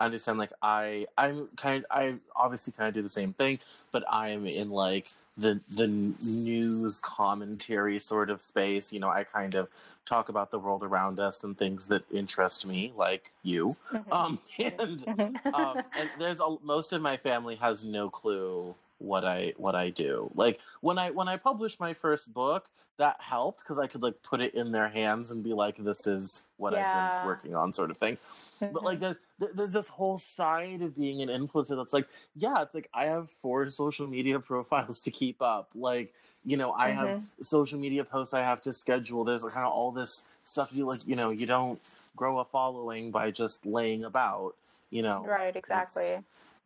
understand. 0.00 0.38
Like 0.38 0.52
I, 0.62 1.06
I'm 1.18 1.48
kind, 1.56 1.84
of, 1.84 1.90
I 1.90 2.14
obviously 2.36 2.72
kind 2.72 2.88
of 2.88 2.94
do 2.94 3.02
the 3.02 3.08
same 3.08 3.32
thing, 3.32 3.58
but 3.92 4.04
I'm 4.10 4.46
in 4.46 4.70
like 4.70 5.08
the 5.36 5.60
the 5.70 5.88
news 5.88 7.00
commentary 7.00 7.98
sort 7.98 8.30
of 8.30 8.40
space. 8.40 8.92
You 8.92 9.00
know, 9.00 9.08
I 9.08 9.24
kind 9.24 9.54
of 9.54 9.68
talk 10.06 10.28
about 10.28 10.50
the 10.50 10.58
world 10.58 10.82
around 10.82 11.18
us 11.18 11.44
and 11.44 11.56
things 11.56 11.86
that 11.86 12.04
interest 12.12 12.66
me, 12.66 12.92
like 12.96 13.32
you. 13.42 13.76
Mm-hmm. 13.92 14.12
Um, 14.12 14.38
and 14.58 14.98
mm-hmm. 15.00 15.54
um, 15.54 15.78
and 15.98 16.10
there's 16.18 16.40
a, 16.40 16.56
most 16.62 16.92
of 16.92 17.02
my 17.02 17.16
family 17.16 17.56
has 17.56 17.84
no 17.84 18.08
clue 18.10 18.74
what 18.98 19.24
I 19.24 19.52
what 19.56 19.74
I 19.74 19.90
do. 19.90 20.30
Like 20.34 20.60
when 20.80 20.98
I 20.98 21.10
when 21.10 21.28
I 21.28 21.36
published 21.36 21.80
my 21.80 21.94
first 21.94 22.32
book, 22.32 22.66
that 22.96 23.16
helped 23.20 23.60
because 23.60 23.78
I 23.78 23.86
could 23.86 24.02
like 24.02 24.22
put 24.22 24.40
it 24.40 24.54
in 24.54 24.70
their 24.70 24.88
hands 24.88 25.30
and 25.30 25.42
be 25.42 25.52
like, 25.52 25.76
"This 25.76 26.06
is 26.06 26.42
what 26.56 26.72
yeah. 26.72 26.80
I've 26.80 27.22
been 27.22 27.26
working 27.26 27.54
on," 27.54 27.72
sort 27.72 27.90
of 27.90 27.98
thing. 27.98 28.18
Mm-hmm. 28.60 28.72
But 28.72 28.84
like, 28.84 29.00
mm-hmm. 29.00 29.12
there's, 29.38 29.54
there's 29.54 29.72
this 29.72 29.88
whole 29.88 30.18
side 30.18 30.82
of 30.82 30.96
being 30.96 31.20
an 31.22 31.28
influencer 31.28 31.76
that's 31.76 31.92
like, 31.92 32.06
yeah, 32.36 32.62
it's 32.62 32.74
like 32.74 32.88
I 32.94 33.06
have 33.06 33.30
four 33.30 33.68
social 33.70 34.06
media 34.06 34.38
profiles 34.40 35.00
to 35.02 35.10
keep 35.10 35.42
up. 35.42 35.70
Like, 35.74 36.14
you 36.44 36.56
know, 36.56 36.72
I 36.72 36.90
mm-hmm. 36.90 36.98
have 36.98 37.22
social 37.42 37.78
media 37.78 38.04
posts 38.04 38.34
I 38.34 38.40
have 38.40 38.62
to 38.62 38.72
schedule. 38.72 39.24
There's 39.24 39.42
kind 39.42 39.66
of 39.66 39.72
all 39.72 39.90
this 39.90 40.22
stuff 40.44 40.68
you 40.72 40.86
like. 40.86 41.06
You 41.06 41.16
know, 41.16 41.30
you 41.30 41.46
don't 41.46 41.80
grow 42.16 42.38
a 42.38 42.44
following 42.44 43.10
by 43.10 43.30
just 43.30 43.66
laying 43.66 44.04
about. 44.04 44.54
You 44.90 45.02
know, 45.02 45.24
right? 45.26 45.56
Exactly. 45.56 46.18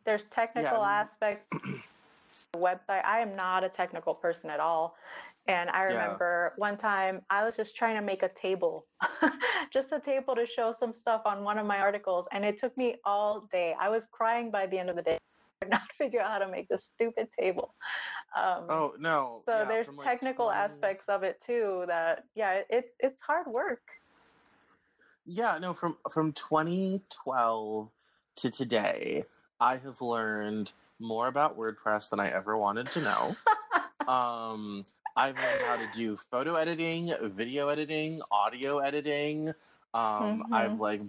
There's 0.05 0.23
technical 0.25 0.79
yeah, 0.79 1.01
aspects. 1.01 1.43
website. 2.55 3.03
I 3.03 3.19
am 3.19 3.35
not 3.35 3.63
a 3.63 3.69
technical 3.69 4.13
person 4.13 4.49
at 4.49 4.59
all. 4.59 4.95
And 5.47 5.69
I 5.71 5.83
remember 5.83 6.51
yeah. 6.51 6.59
one 6.59 6.77
time 6.77 7.21
I 7.29 7.43
was 7.43 7.55
just 7.55 7.75
trying 7.75 7.99
to 7.99 8.05
make 8.05 8.21
a 8.21 8.29
table, 8.29 8.85
just 9.73 9.91
a 9.91 9.99
table 9.99 10.35
to 10.35 10.45
show 10.45 10.71
some 10.77 10.93
stuff 10.93 11.21
on 11.25 11.43
one 11.43 11.57
of 11.57 11.65
my 11.65 11.79
articles. 11.79 12.27
And 12.31 12.45
it 12.45 12.57
took 12.57 12.77
me 12.77 12.95
all 13.03 13.47
day. 13.51 13.75
I 13.79 13.89
was 13.89 14.07
crying 14.11 14.51
by 14.51 14.67
the 14.67 14.77
end 14.77 14.89
of 14.89 14.95
the 14.95 15.01
day. 15.01 15.17
not 15.69 15.81
figure 15.97 16.21
out 16.21 16.31
how 16.31 16.37
to 16.39 16.47
make 16.47 16.69
this 16.69 16.85
stupid 16.85 17.27
table. 17.37 17.73
Um, 18.35 18.65
oh 18.69 18.93
no! 18.99 19.41
So 19.45 19.51
yeah, 19.51 19.65
there's 19.65 19.89
technical 20.03 20.45
20... 20.45 20.57
aspects 20.57 21.05
of 21.09 21.23
it 21.23 21.41
too. 21.45 21.83
That 21.87 22.23
yeah, 22.35 22.61
it's 22.69 22.93
it's 22.99 23.19
hard 23.19 23.47
work. 23.47 23.81
Yeah, 25.25 25.57
no. 25.59 25.73
From 25.73 25.97
from 26.11 26.31
2012 26.33 27.89
to 28.37 28.51
today, 28.51 29.25
I 29.59 29.77
have 29.77 30.01
learned 30.01 30.71
more 30.99 31.27
about 31.27 31.57
WordPress 31.57 32.09
than 32.09 32.19
I 32.19 32.29
ever 32.29 32.57
wanted 32.57 32.91
to 32.91 33.01
know. 33.01 33.35
um, 34.07 34.85
I've 35.15 35.35
learned 35.35 35.61
how 35.65 35.75
to 35.75 35.87
do 35.93 36.17
photo 36.17 36.55
editing, 36.55 37.13
video 37.21 37.69
editing, 37.69 38.21
audio 38.31 38.79
editing. 38.79 39.53
Um, 39.93 40.43
mm-hmm. 40.43 40.53
I've 40.53 40.79
like 40.79 41.01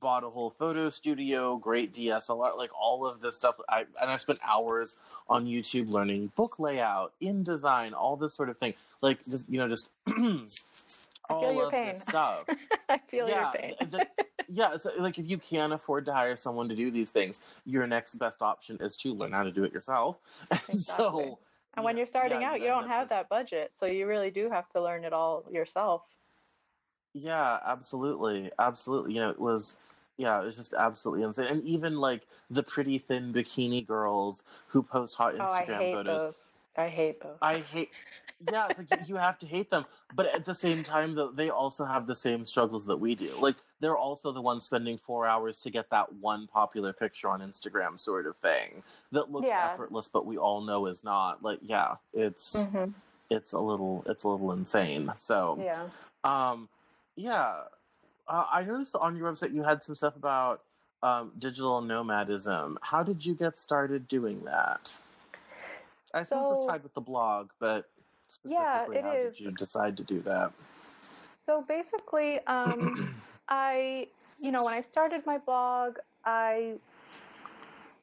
bought 0.00 0.22
a 0.22 0.30
whole 0.30 0.50
photo 0.50 0.90
studio, 0.90 1.56
great 1.56 1.92
DSLR, 1.92 2.56
like 2.56 2.70
all 2.78 3.04
of 3.04 3.20
this 3.20 3.36
stuff. 3.36 3.56
I 3.68 3.80
and 4.00 4.10
I 4.10 4.16
spent 4.16 4.38
hours 4.46 4.96
on 5.28 5.46
YouTube 5.46 5.90
learning 5.90 6.30
book 6.36 6.60
layout, 6.60 7.12
InDesign, 7.20 7.92
all 7.92 8.16
this 8.16 8.34
sort 8.34 8.48
of 8.48 8.58
thing. 8.58 8.74
Like 9.00 9.18
just 9.28 9.48
you 9.48 9.58
know, 9.58 9.68
just 9.68 9.88
all 10.08 10.14
I 11.30 11.40
feel 11.40 11.52
your 11.54 11.70
pain. 11.70 11.96
stuff. 11.96 12.44
I 12.88 12.98
feel 12.98 13.28
yeah, 13.28 13.40
your 13.40 13.52
pain. 13.52 13.74
the, 13.90 14.06
yeah, 14.48 14.76
so 14.76 14.92
like 14.98 15.18
if 15.18 15.28
you 15.28 15.38
can't 15.38 15.72
afford 15.72 16.06
to 16.06 16.12
hire 16.12 16.36
someone 16.36 16.68
to 16.68 16.76
do 16.76 16.90
these 16.90 17.10
things, 17.10 17.40
your 17.64 17.86
next 17.86 18.14
best 18.14 18.42
option 18.42 18.78
is 18.80 18.96
to 18.98 19.12
learn 19.12 19.32
how 19.32 19.42
to 19.42 19.52
do 19.52 19.64
it 19.64 19.72
yourself. 19.72 20.18
Exactly. 20.50 20.78
so, 20.78 21.38
and 21.74 21.84
when 21.84 21.96
you're 21.96 22.06
starting 22.06 22.42
yeah, 22.42 22.50
out, 22.50 22.60
you 22.60 22.66
don't 22.66 22.88
have 22.88 23.08
that 23.10 23.28
budget, 23.28 23.72
so 23.78 23.86
you 23.86 24.06
really 24.06 24.30
do 24.30 24.50
have 24.50 24.68
to 24.70 24.82
learn 24.82 25.04
it 25.04 25.12
all 25.12 25.44
yourself. 25.50 26.02
Yeah, 27.14 27.58
absolutely, 27.64 28.50
absolutely. 28.58 29.14
You 29.14 29.20
know, 29.20 29.30
it 29.30 29.40
was 29.40 29.76
yeah, 30.16 30.40
it 30.42 30.44
was 30.44 30.56
just 30.56 30.74
absolutely 30.74 31.24
insane. 31.24 31.46
And 31.46 31.64
even 31.64 31.96
like 31.96 32.26
the 32.50 32.62
pretty 32.62 32.98
thin 32.98 33.32
bikini 33.32 33.86
girls 33.86 34.42
who 34.66 34.82
post 34.82 35.14
hot 35.14 35.34
Instagram 35.34 35.40
oh, 35.40 35.90
I 35.90 35.92
photos. 35.94 36.22
Those. 36.22 36.34
I 36.76 36.88
hate 36.88 37.22
those. 37.22 37.38
I 37.40 37.58
hate. 37.58 37.90
Yeah, 38.50 38.68
it's 38.70 38.90
like 38.90 39.08
you 39.08 39.16
have 39.16 39.38
to 39.40 39.46
hate 39.46 39.68
them, 39.68 39.84
but 40.14 40.26
at 40.34 40.46
the 40.46 40.54
same 40.54 40.82
time, 40.82 41.14
though, 41.14 41.30
they 41.30 41.50
also 41.50 41.84
have 41.84 42.06
the 42.06 42.14
same 42.14 42.44
struggles 42.44 42.86
that 42.86 42.96
we 42.96 43.14
do. 43.14 43.34
Like 43.38 43.56
they're 43.80 43.98
also 43.98 44.32
the 44.32 44.40
ones 44.40 44.64
spending 44.64 44.96
four 44.96 45.26
hours 45.26 45.60
to 45.60 45.70
get 45.70 45.90
that 45.90 46.10
one 46.14 46.46
popular 46.46 46.92
picture 46.92 47.28
on 47.28 47.40
Instagram, 47.40 48.00
sort 48.00 48.26
of 48.26 48.36
thing 48.38 48.82
that 49.12 49.30
looks 49.30 49.46
yeah. 49.46 49.70
effortless, 49.72 50.08
but 50.08 50.24
we 50.24 50.38
all 50.38 50.62
know 50.62 50.86
is 50.86 51.04
not. 51.04 51.42
Like, 51.42 51.58
yeah, 51.60 51.96
it's 52.14 52.56
mm-hmm. 52.56 52.92
it's 53.28 53.52
a 53.52 53.58
little 53.58 54.04
it's 54.06 54.24
a 54.24 54.28
little 54.28 54.52
insane. 54.52 55.12
So 55.16 55.60
yeah, 55.62 55.88
um, 56.24 56.68
yeah. 57.16 57.54
Uh, 58.26 58.46
I 58.50 58.62
noticed 58.62 58.94
on 58.94 59.16
your 59.16 59.30
website 59.30 59.52
you 59.52 59.62
had 59.62 59.82
some 59.82 59.94
stuff 59.94 60.16
about 60.16 60.62
um, 61.02 61.32
digital 61.38 61.80
nomadism. 61.82 62.78
How 62.80 63.02
did 63.02 63.24
you 63.24 63.34
get 63.34 63.58
started 63.58 64.08
doing 64.08 64.44
that? 64.44 64.96
I 66.14 66.22
suppose 66.22 66.56
so, 66.56 66.62
it's 66.62 66.66
tied 66.66 66.82
with 66.82 66.94
the 66.94 67.00
blog, 67.00 67.50
but 67.60 67.88
specifically, 68.30 68.96
yeah, 68.96 69.02
how 69.02 69.12
is. 69.12 69.36
did 69.36 69.44
you 69.44 69.52
decide 69.52 69.96
to 69.96 70.04
do 70.04 70.20
that? 70.20 70.52
So 71.44 71.64
basically, 71.66 72.38
um, 72.46 73.14
I, 73.48 74.08
you 74.38 74.52
know, 74.52 74.64
when 74.64 74.74
I 74.74 74.82
started 74.82 75.26
my 75.26 75.38
blog, 75.38 75.96
I 76.24 76.74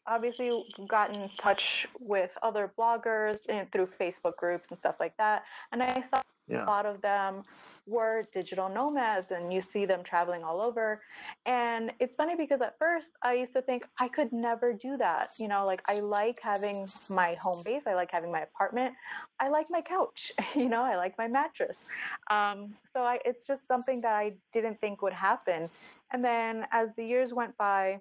obviously 0.06 0.64
got 0.88 1.16
in 1.16 1.30
touch 1.38 1.88
with 2.00 2.32
other 2.42 2.72
bloggers 2.78 3.40
and 3.50 3.72
through 3.72 3.90
Facebook 4.00 4.38
groups 4.38 4.70
and 4.70 4.78
stuff 4.78 4.96
like 5.00 5.16
that, 5.18 5.44
and 5.72 5.82
I 5.84 6.04
saw 6.10 6.22
yeah. 6.48 6.64
a 6.64 6.66
lot 6.66 6.86
of 6.86 7.02
them 7.02 7.44
were 7.88 8.24
digital 8.34 8.70
nomads 8.70 9.32
and 9.32 9.52
you 9.52 9.62
see 9.62 9.86
them 9.86 10.04
traveling 10.04 10.44
all 10.44 10.62
over. 10.62 11.02
And 11.46 11.92
it's 12.00 12.16
funny 12.16 12.36
because 12.36 12.62
at 12.62 12.78
first 12.78 13.18
I 13.22 13.34
used 13.34 13.54
to 13.54 13.62
think 13.62 13.86
I 14.00 14.08
could 14.08 14.34
never 14.34 14.74
do 14.74 14.98
that. 14.98 15.32
You 15.40 15.48
know, 15.48 15.66
like 15.66 15.82
I 15.88 16.02
like 16.02 16.40
having 16.42 16.88
my 17.10 17.36
home 17.36 17.64
base, 17.64 17.88
I 17.88 17.94
like 17.94 18.12
having 18.12 18.32
my 18.32 18.42
apartment, 18.42 18.94
I 19.40 19.50
like 19.50 19.68
my 19.70 19.82
couch, 19.82 20.32
you 20.56 20.70
know, 20.70 20.84
I 20.84 20.98
like 20.98 21.18
my 21.18 21.28
mattress. 21.28 21.86
Um, 22.30 22.76
so 22.92 23.02
I, 23.02 23.20
it's 23.26 23.48
just 23.48 23.68
something 23.68 24.02
that 24.02 24.14
I 24.14 24.34
didn't 24.52 24.80
think 24.82 25.02
would 25.02 25.14
happen. 25.14 25.70
And 26.12 26.24
then 26.24 26.66
as 26.72 26.94
the 26.96 27.06
years 27.06 27.34
went 27.34 27.58
by, 27.58 28.00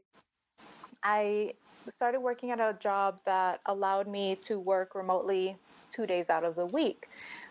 I 1.03 1.53
started 1.89 2.21
working 2.21 2.51
at 2.51 2.59
a 2.59 2.77
job 2.81 3.21
that 3.27 3.61
allowed 3.67 4.09
me 4.09 4.37
to 4.43 4.59
work 4.59 4.95
remotely 4.95 5.57
two 5.91 6.07
days 6.07 6.31
out 6.31 6.45
of 6.45 6.57
the 6.57 6.67
week 6.67 7.09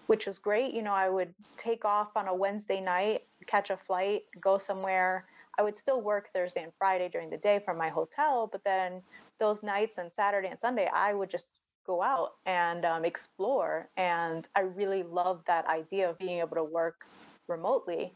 which 0.07 0.27
was 0.27 0.37
great. 0.37 0.73
You 0.73 0.83
know, 0.83 0.93
I 0.93 1.09
would 1.09 1.33
take 1.57 1.85
off 1.85 2.15
on 2.15 2.27
a 2.27 2.33
Wednesday 2.33 2.81
night, 2.81 3.23
catch 3.47 3.69
a 3.69 3.77
flight, 3.77 4.23
go 4.41 4.57
somewhere. 4.57 5.25
I 5.57 5.63
would 5.63 5.77
still 5.77 6.01
work 6.01 6.29
Thursday 6.33 6.63
and 6.63 6.71
Friday 6.77 7.09
during 7.09 7.29
the 7.29 7.37
day 7.37 7.61
from 7.63 7.77
my 7.77 7.89
hotel, 7.89 8.47
but 8.51 8.63
then 8.63 9.01
those 9.39 9.63
nights 9.63 9.97
and 9.97 10.11
Saturday 10.11 10.49
and 10.49 10.59
Sunday, 10.59 10.89
I 10.93 11.13
would 11.13 11.29
just 11.29 11.59
go 11.85 12.01
out 12.01 12.33
and 12.45 12.83
um, 12.85 13.05
explore. 13.05 13.89
And 13.95 14.47
I 14.55 14.61
really 14.61 15.03
loved 15.03 15.47
that 15.47 15.65
idea 15.67 16.09
of 16.09 16.17
being 16.17 16.39
able 16.39 16.55
to 16.55 16.63
work 16.63 17.05
remotely. 17.47 18.11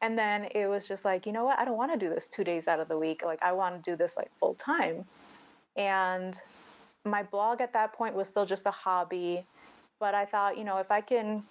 And 0.00 0.18
then 0.18 0.48
it 0.54 0.66
was 0.66 0.88
just 0.88 1.04
like, 1.04 1.26
you 1.26 1.32
know 1.32 1.44
what? 1.44 1.58
I 1.58 1.64
don't 1.64 1.76
want 1.76 1.92
to 1.92 1.98
do 1.98 2.12
this 2.12 2.26
two 2.26 2.42
days 2.42 2.66
out 2.66 2.80
of 2.80 2.88
the 2.88 2.98
week. 2.98 3.22
Like, 3.24 3.40
I 3.42 3.52
want 3.52 3.82
to 3.82 3.90
do 3.90 3.96
this 3.96 4.16
like 4.16 4.30
full 4.40 4.54
time. 4.54 5.04
And 5.76 6.34
my 7.04 7.22
blog 7.22 7.60
at 7.60 7.72
that 7.72 7.92
point 7.92 8.14
was 8.14 8.28
still 8.28 8.46
just 8.46 8.66
a 8.66 8.70
hobby 8.70 9.46
but 10.02 10.16
I 10.16 10.24
thought, 10.24 10.58
you 10.58 10.64
know, 10.64 10.78
if 10.78 10.90
I 10.90 11.00
can 11.00 11.44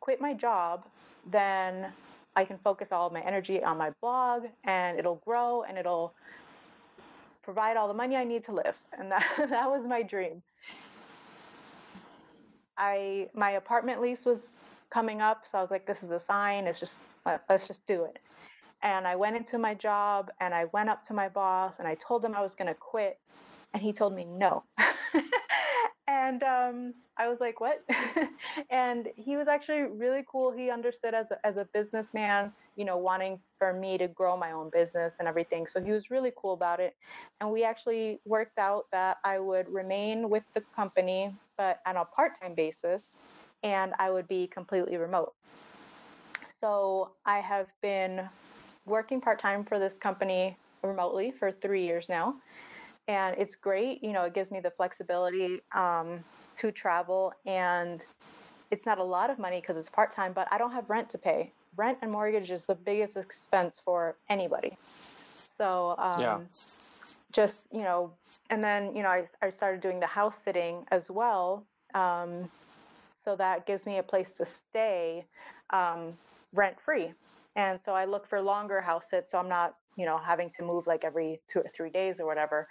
quit 0.00 0.22
my 0.22 0.32
job, 0.32 0.86
then 1.30 1.92
I 2.34 2.46
can 2.46 2.56
focus 2.64 2.92
all 2.92 3.08
of 3.08 3.12
my 3.12 3.20
energy 3.20 3.62
on 3.62 3.76
my 3.76 3.90
blog 4.00 4.44
and 4.64 4.98
it'll 4.98 5.20
grow 5.26 5.64
and 5.64 5.76
it'll 5.76 6.14
provide 7.42 7.76
all 7.76 7.86
the 7.86 7.92
money 7.92 8.16
I 8.16 8.24
need 8.24 8.42
to 8.44 8.52
live. 8.52 8.74
And 8.98 9.10
that, 9.12 9.22
that 9.50 9.70
was 9.70 9.84
my 9.86 10.02
dream. 10.02 10.42
I 12.78 13.28
my 13.34 13.50
apartment 13.50 14.00
lease 14.00 14.24
was 14.24 14.48
coming 14.88 15.20
up, 15.20 15.44
so 15.50 15.58
I 15.58 15.60
was 15.60 15.70
like, 15.70 15.84
this 15.84 16.02
is 16.02 16.10
a 16.10 16.20
sign. 16.20 16.66
It's 16.66 16.80
just 16.80 16.96
uh, 17.26 17.36
let's 17.50 17.68
just 17.68 17.86
do 17.86 18.04
it. 18.04 18.18
And 18.82 19.06
I 19.06 19.14
went 19.14 19.36
into 19.36 19.58
my 19.58 19.74
job 19.74 20.30
and 20.40 20.54
I 20.54 20.64
went 20.72 20.88
up 20.88 21.06
to 21.08 21.12
my 21.12 21.28
boss 21.28 21.80
and 21.80 21.86
I 21.86 21.96
told 21.96 22.24
him 22.24 22.34
I 22.34 22.40
was 22.40 22.54
going 22.54 22.68
to 22.68 22.80
quit, 22.92 23.18
and 23.74 23.82
he 23.82 23.92
told 23.92 24.14
me 24.14 24.24
no. 24.24 24.62
and 26.18 26.42
um, 26.42 26.94
I 27.16 27.28
was 27.28 27.38
like, 27.40 27.60
"What?" 27.60 27.84
and 28.70 29.08
he 29.16 29.36
was 29.36 29.46
actually 29.46 29.82
really 29.82 30.24
cool. 30.30 30.50
He 30.50 30.68
understood 30.70 31.14
as 31.14 31.30
a, 31.30 31.46
as 31.46 31.56
a 31.56 31.64
businessman, 31.72 32.52
you 32.76 32.84
know, 32.84 32.96
wanting 32.96 33.38
for 33.58 33.72
me 33.72 33.98
to 33.98 34.08
grow 34.08 34.36
my 34.36 34.52
own 34.52 34.70
business 34.70 35.14
and 35.20 35.28
everything. 35.28 35.66
So 35.66 35.80
he 35.80 35.92
was 35.92 36.10
really 36.10 36.32
cool 36.36 36.54
about 36.54 36.80
it. 36.80 36.96
And 37.40 37.52
we 37.52 37.62
actually 37.62 38.20
worked 38.24 38.58
out 38.58 38.86
that 38.90 39.18
I 39.24 39.38
would 39.38 39.68
remain 39.68 40.28
with 40.28 40.42
the 40.54 40.62
company, 40.74 41.32
but 41.56 41.80
on 41.86 41.96
a 41.96 42.04
part-time 42.04 42.54
basis, 42.54 43.14
and 43.62 43.92
I 43.98 44.10
would 44.10 44.26
be 44.26 44.48
completely 44.48 44.96
remote. 44.96 45.34
So 46.60 47.12
I 47.26 47.38
have 47.38 47.68
been 47.80 48.28
working 48.86 49.20
part-time 49.20 49.64
for 49.64 49.78
this 49.78 49.94
company 49.94 50.56
remotely 50.82 51.30
for 51.30 51.52
three 51.52 51.84
years 51.84 52.08
now 52.08 52.34
and 53.08 53.36
it's 53.38 53.56
great. 53.56 54.02
You 54.04 54.12
know, 54.12 54.24
it 54.24 54.34
gives 54.34 54.50
me 54.50 54.60
the 54.60 54.70
flexibility 54.70 55.60
um, 55.74 56.24
to 56.58 56.70
travel, 56.70 57.32
and 57.46 58.04
it's 58.70 58.86
not 58.86 58.98
a 58.98 59.04
lot 59.04 59.30
of 59.30 59.38
money 59.38 59.60
because 59.60 59.78
it's 59.78 59.88
part 59.88 60.12
time, 60.12 60.32
but 60.34 60.46
I 60.52 60.58
don't 60.58 60.72
have 60.72 60.88
rent 60.90 61.10
to 61.10 61.18
pay. 61.18 61.52
Rent 61.76 61.98
and 62.02 62.12
mortgage 62.12 62.50
is 62.50 62.66
the 62.66 62.74
biggest 62.74 63.16
expense 63.16 63.80
for 63.84 64.18
anybody. 64.28 64.76
So, 65.56 65.96
um, 65.98 66.20
yeah. 66.20 66.38
just, 67.32 67.66
you 67.72 67.82
know, 67.82 68.12
and 68.50 68.62
then, 68.62 68.94
you 68.94 69.02
know, 69.02 69.08
I, 69.08 69.26
I 69.42 69.50
started 69.50 69.80
doing 69.80 70.00
the 70.00 70.06
house 70.06 70.36
sitting 70.44 70.84
as 70.90 71.10
well. 71.10 71.66
Um, 71.94 72.50
so 73.16 73.36
that 73.36 73.66
gives 73.66 73.86
me 73.86 73.98
a 73.98 74.02
place 74.02 74.32
to 74.32 74.46
stay 74.46 75.26
um, 75.70 76.14
rent 76.52 76.76
free. 76.84 77.12
And 77.56 77.82
so 77.82 77.92
I 77.92 78.04
look 78.04 78.26
for 78.28 78.40
longer 78.40 78.80
house 78.80 79.10
sits 79.10 79.32
so 79.32 79.38
I'm 79.38 79.48
not 79.48 79.74
you 79.98 80.06
know 80.06 80.18
having 80.18 80.50
to 80.50 80.62
move 80.62 80.86
like 80.86 81.04
every 81.04 81.40
two 81.48 81.60
or 81.60 81.68
three 81.74 81.90
days 81.90 82.20
or 82.20 82.26
whatever 82.26 82.66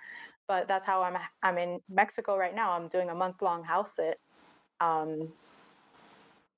but 0.48 0.68
that's 0.68 0.86
how 0.88 1.04
i'm 1.04 1.18
i'm 1.44 1.58
in 1.58 1.80
mexico 1.90 2.38
right 2.38 2.56
now 2.56 2.72
i'm 2.72 2.88
doing 2.88 3.10
a 3.10 3.16
month 3.16 3.42
long 3.42 3.64
house 3.64 3.96
sit 3.98 4.20
um, 4.82 5.28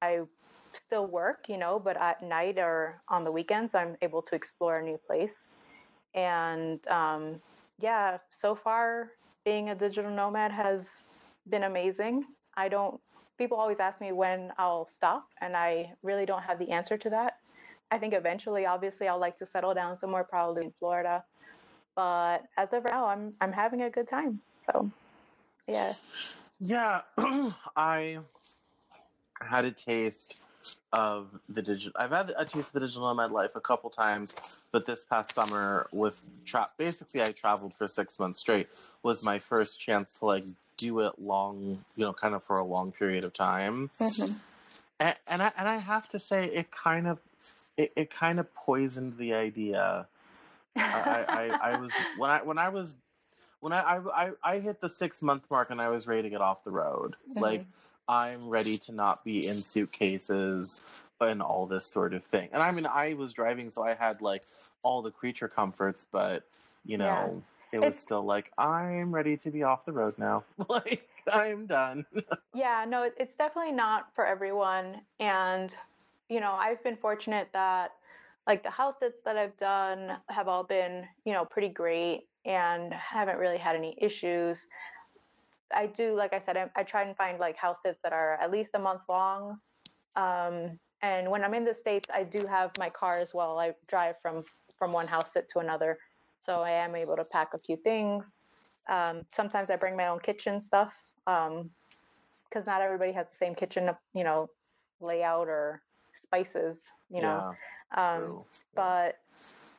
i 0.01 0.19
still 0.73 1.07
work 1.07 1.49
you 1.49 1.57
know 1.57 1.79
but 1.79 1.97
at 1.97 2.21
night 2.23 2.57
or 2.57 3.01
on 3.09 3.23
the 3.23 3.31
weekends 3.31 3.75
i'm 3.75 3.97
able 4.01 4.21
to 4.21 4.35
explore 4.35 4.79
a 4.79 4.83
new 4.83 4.99
place 5.07 5.47
and 6.13 6.87
um, 6.87 7.41
yeah 7.79 8.17
so 8.31 8.55
far 8.55 9.09
being 9.43 9.69
a 9.69 9.75
digital 9.75 10.11
nomad 10.11 10.51
has 10.51 11.05
been 11.49 11.63
amazing. 11.63 12.25
I 12.55 12.67
don't 12.67 12.99
people 13.39 13.57
always 13.57 13.79
ask 13.79 14.01
me 14.01 14.11
when 14.11 14.51
i'll 14.59 14.85
stop 14.85 15.29
and 15.41 15.55
i 15.55 15.91
really 16.03 16.25
don't 16.25 16.43
have 16.43 16.59
the 16.59 16.69
answer 16.69 16.97
to 16.97 17.09
that 17.09 17.37
I 17.91 17.97
think 17.97 18.13
eventually, 18.13 18.65
obviously, 18.65 19.07
I'll 19.07 19.19
like 19.19 19.37
to 19.39 19.45
settle 19.45 19.73
down 19.73 19.97
somewhere, 19.97 20.23
probably 20.23 20.65
in 20.65 20.73
Florida. 20.79 21.23
But 21.95 22.43
as 22.57 22.71
of 22.73 22.85
now, 22.85 23.07
I'm 23.07 23.33
I'm 23.41 23.51
having 23.51 23.81
a 23.81 23.89
good 23.89 24.07
time. 24.07 24.41
So, 24.65 24.89
yeah. 25.67 25.93
Yeah, 26.61 27.01
I 27.75 28.19
had 29.41 29.65
a 29.65 29.71
taste 29.71 30.37
of 30.91 31.39
the 31.49 31.61
digital. 31.61 31.93
I've 31.95 32.11
had 32.11 32.33
a 32.37 32.45
taste 32.45 32.67
of 32.67 32.73
the 32.73 32.79
digital 32.81 33.03
nomad 33.03 33.31
life 33.31 33.51
a 33.55 33.61
couple 33.61 33.89
times, 33.89 34.33
but 34.71 34.85
this 34.85 35.03
past 35.03 35.33
summer 35.33 35.87
with 35.91 36.21
tra- 36.45 36.69
basically 36.77 37.21
I 37.21 37.31
traveled 37.31 37.73
for 37.77 37.87
six 37.87 38.19
months 38.19 38.39
straight 38.39 38.67
was 39.03 39.23
my 39.23 39.39
first 39.39 39.79
chance 39.79 40.19
to 40.19 40.25
like 40.25 40.45
do 40.77 40.99
it 41.01 41.13
long, 41.19 41.83
you 41.95 42.05
know, 42.05 42.13
kind 42.13 42.33
of 42.33 42.43
for 42.43 42.57
a 42.57 42.63
long 42.63 42.91
period 42.91 43.23
of 43.23 43.33
time. 43.33 43.89
Mm-hmm. 43.99 44.33
And, 44.99 45.15
and 45.27 45.41
I 45.41 45.51
and 45.57 45.67
I 45.67 45.77
have 45.77 46.09
to 46.09 46.19
say 46.19 46.45
it 46.45 46.71
kind 46.71 47.07
of 47.07 47.19
it, 47.79 47.93
it 47.95 48.11
kind 48.11 48.39
of 48.39 48.53
poisoned 48.53 49.17
the 49.17 49.33
idea. 49.33 50.05
I, 50.75 51.25
I, 51.27 51.71
I 51.71 51.79
was 51.79 51.91
when 52.17 52.29
I 52.29 52.41
when 52.41 52.57
I 52.57 52.69
was 52.69 52.97
when 53.61 53.71
I, 53.73 53.99
I 54.13 54.31
I 54.43 54.59
hit 54.59 54.81
the 54.81 54.89
six 54.89 55.21
month 55.21 55.43
mark 55.49 55.69
and 55.71 55.81
I 55.81 55.87
was 55.87 56.05
ready 56.05 56.23
to 56.23 56.29
get 56.29 56.41
off 56.41 56.63
the 56.63 56.71
road. 56.71 57.15
Mm-hmm. 57.29 57.39
Like 57.39 57.65
I'm 58.09 58.47
ready 58.47 58.77
to 58.79 58.91
not 58.91 59.23
be 59.23 59.47
in 59.47 59.61
suitcases 59.61 60.81
and 61.21 61.41
all 61.41 61.65
this 61.65 61.85
sort 61.85 62.13
of 62.13 62.23
thing. 62.25 62.49
And 62.51 62.61
I 62.61 62.71
mean, 62.71 62.85
I 62.85 63.13
was 63.13 63.33
driving, 63.33 63.69
so 63.69 63.83
I 63.83 63.93
had 63.93 64.21
like 64.21 64.43
all 64.83 65.01
the 65.01 65.11
creature 65.11 65.47
comforts, 65.47 66.05
but 66.11 66.43
you 66.85 66.97
know, 66.97 67.43
yeah. 67.71 67.77
it 67.77 67.79
was 67.79 67.93
it's... 67.93 67.99
still 67.99 68.23
like 68.23 68.51
I'm 68.57 69.13
ready 69.13 69.37
to 69.37 69.51
be 69.51 69.63
off 69.63 69.85
the 69.85 69.93
road 69.93 70.15
now. 70.17 70.41
like 70.69 71.07
I'm 71.31 71.65
done. 71.65 72.05
yeah, 72.53 72.83
no, 72.87 73.09
it's 73.17 73.35
definitely 73.35 73.71
not 73.71 74.13
for 74.15 74.25
everyone. 74.25 75.01
And 75.19 75.73
you 76.29 76.39
know, 76.39 76.51
I've 76.53 76.83
been 76.83 76.95
fortunate 76.95 77.49
that 77.53 77.91
like 78.47 78.63
the 78.63 78.69
house 78.69 78.95
sits 78.99 79.19
that 79.25 79.37
I've 79.37 79.57
done 79.57 80.17
have 80.29 80.47
all 80.47 80.63
been, 80.63 81.05
you 81.25 81.33
know, 81.33 81.45
pretty 81.45 81.69
great 81.69 82.21
and 82.45 82.93
haven't 82.93 83.37
really 83.37 83.57
had 83.57 83.75
any 83.75 83.97
issues. 84.01 84.67
I 85.73 85.87
do, 85.87 86.15
like 86.15 86.33
I 86.33 86.39
said, 86.39 86.57
I, 86.57 86.69
I 86.75 86.83
try 86.83 87.03
and 87.03 87.15
find 87.15 87.39
like 87.39 87.57
house 87.57 87.81
sits 87.83 87.99
that 88.01 88.13
are 88.13 88.35
at 88.41 88.51
least 88.51 88.71
a 88.75 88.79
month 88.79 89.01
long. 89.09 89.59
Um, 90.15 90.79
and 91.01 91.29
when 91.29 91.43
I'm 91.43 91.53
in 91.53 91.63
the 91.63 91.73
states, 91.73 92.09
I 92.13 92.23
do 92.23 92.45
have 92.47 92.71
my 92.79 92.89
car 92.89 93.19
as 93.19 93.33
well. 93.33 93.59
I 93.59 93.73
drive 93.87 94.15
from 94.21 94.43
from 94.77 94.93
one 94.93 95.07
house 95.07 95.33
sit 95.33 95.49
to 95.49 95.59
another, 95.59 95.97
so 96.39 96.61
I 96.61 96.71
am 96.71 96.95
able 96.95 97.17
to 97.17 97.25
pack 97.25 97.49
a 97.53 97.59
few 97.59 97.75
things. 97.75 98.37
Um, 98.89 99.23
sometimes 99.31 99.69
I 99.69 99.75
bring 99.75 99.95
my 99.95 100.07
own 100.07 100.19
kitchen 100.19 100.61
stuff 100.61 100.93
because 101.25 101.49
um, 101.51 102.63
not 102.65 102.81
everybody 102.81 103.11
has 103.11 103.29
the 103.29 103.35
same 103.35 103.55
kitchen, 103.55 103.89
you 104.13 104.23
know, 104.23 104.47
layout 105.01 105.47
or 105.47 105.81
spices, 106.29 106.79
you 107.09 107.21
know. 107.21 107.55
Yeah, 107.95 108.15
um, 108.17 108.43
but 108.75 109.19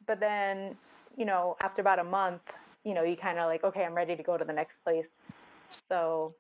but 0.06 0.18
then 0.20 0.76
you 1.16 1.24
know 1.24 1.56
after 1.60 1.80
about 1.80 1.98
a 1.98 2.04
month, 2.04 2.42
you 2.84 2.94
know, 2.94 3.04
you 3.04 3.16
kind 3.16 3.38
of 3.38 3.46
like 3.46 3.64
okay, 3.64 3.84
I'm 3.84 3.94
ready 3.94 4.16
to 4.16 4.22
go 4.22 4.36
to 4.36 4.44
the 4.44 4.52
next 4.52 4.82
place. 4.84 5.06
So, 5.88 6.32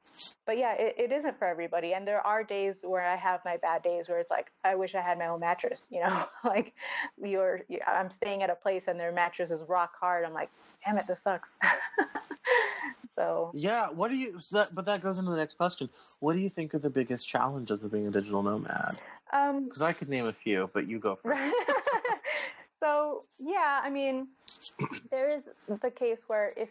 but 0.46 0.58
yeah, 0.58 0.74
it, 0.74 0.94
it 0.98 1.12
isn't 1.12 1.38
for 1.38 1.46
everybody. 1.46 1.94
And 1.94 2.06
there 2.06 2.24
are 2.26 2.42
days 2.42 2.78
where 2.82 3.06
I 3.06 3.16
have 3.16 3.40
my 3.44 3.56
bad 3.58 3.82
days 3.82 4.08
where 4.08 4.18
it's 4.18 4.30
like, 4.30 4.50
I 4.64 4.74
wish 4.74 4.94
I 4.94 5.00
had 5.00 5.18
my 5.18 5.28
own 5.28 5.40
mattress, 5.40 5.86
you 5.90 6.00
know, 6.00 6.24
like 6.44 6.74
you're, 7.22 7.60
I'm 7.86 8.10
staying 8.10 8.42
at 8.42 8.50
a 8.50 8.54
place 8.54 8.84
and 8.88 8.98
their 8.98 9.12
mattress 9.12 9.50
is 9.50 9.60
rock 9.68 9.92
hard. 10.00 10.24
I'm 10.24 10.34
like, 10.34 10.50
damn 10.84 10.98
it, 10.98 11.06
this 11.06 11.22
sucks. 11.22 11.50
so, 13.20 13.50
yeah. 13.52 13.88
What 13.90 14.10
do 14.10 14.16
you, 14.16 14.40
so 14.40 14.56
that, 14.56 14.74
but 14.74 14.86
that 14.86 15.02
goes 15.02 15.18
into 15.18 15.30
the 15.30 15.36
next 15.36 15.58
question. 15.58 15.90
What 16.20 16.32
do 16.32 16.38
you 16.38 16.48
think 16.48 16.74
are 16.74 16.78
the 16.78 16.88
biggest 16.88 17.28
challenges 17.28 17.82
of 17.82 17.92
being 17.92 18.06
a 18.06 18.10
digital 18.10 18.42
nomad? 18.42 18.98
Um, 19.30 19.68
Cause 19.68 19.82
I 19.82 19.92
could 19.92 20.08
name 20.08 20.24
a 20.24 20.32
few, 20.32 20.70
but 20.72 20.88
you 20.88 20.98
go 20.98 21.16
first. 21.16 21.54
so 22.80 23.24
yeah, 23.38 23.80
I 23.84 23.90
mean, 23.90 24.28
there 25.10 25.30
is 25.30 25.42
the 25.82 25.90
case 25.90 26.22
where 26.28 26.54
if, 26.56 26.70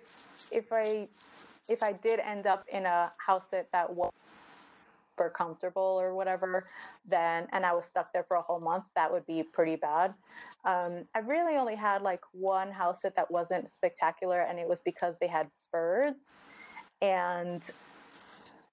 if 0.51 0.73
I 0.73 1.07
if 1.67 1.83
I 1.83 1.93
did 1.93 2.19
end 2.19 2.47
up 2.47 2.65
in 2.73 2.87
a 2.87 3.11
house 3.17 3.45
that 3.51 3.71
that 3.71 3.93
was 3.93 4.11
super 5.19 5.29
comfortable 5.29 5.97
or 5.99 6.13
whatever, 6.13 6.65
then 7.05 7.47
and 7.51 7.65
I 7.65 7.73
was 7.73 7.85
stuck 7.85 8.13
there 8.13 8.23
for 8.27 8.37
a 8.37 8.41
whole 8.41 8.59
month, 8.59 8.85
that 8.95 9.11
would 9.11 9.25
be 9.25 9.43
pretty 9.43 9.75
bad. 9.75 10.13
Um, 10.65 11.05
I 11.15 11.19
really 11.19 11.57
only 11.57 11.75
had 11.75 12.01
like 12.01 12.21
one 12.31 12.71
house 12.71 13.01
sit 13.01 13.15
that 13.15 13.29
wasn't 13.29 13.69
spectacular, 13.69 14.41
and 14.41 14.59
it 14.59 14.67
was 14.67 14.81
because 14.81 15.15
they 15.19 15.27
had 15.27 15.49
birds, 15.71 16.39
and 17.01 17.69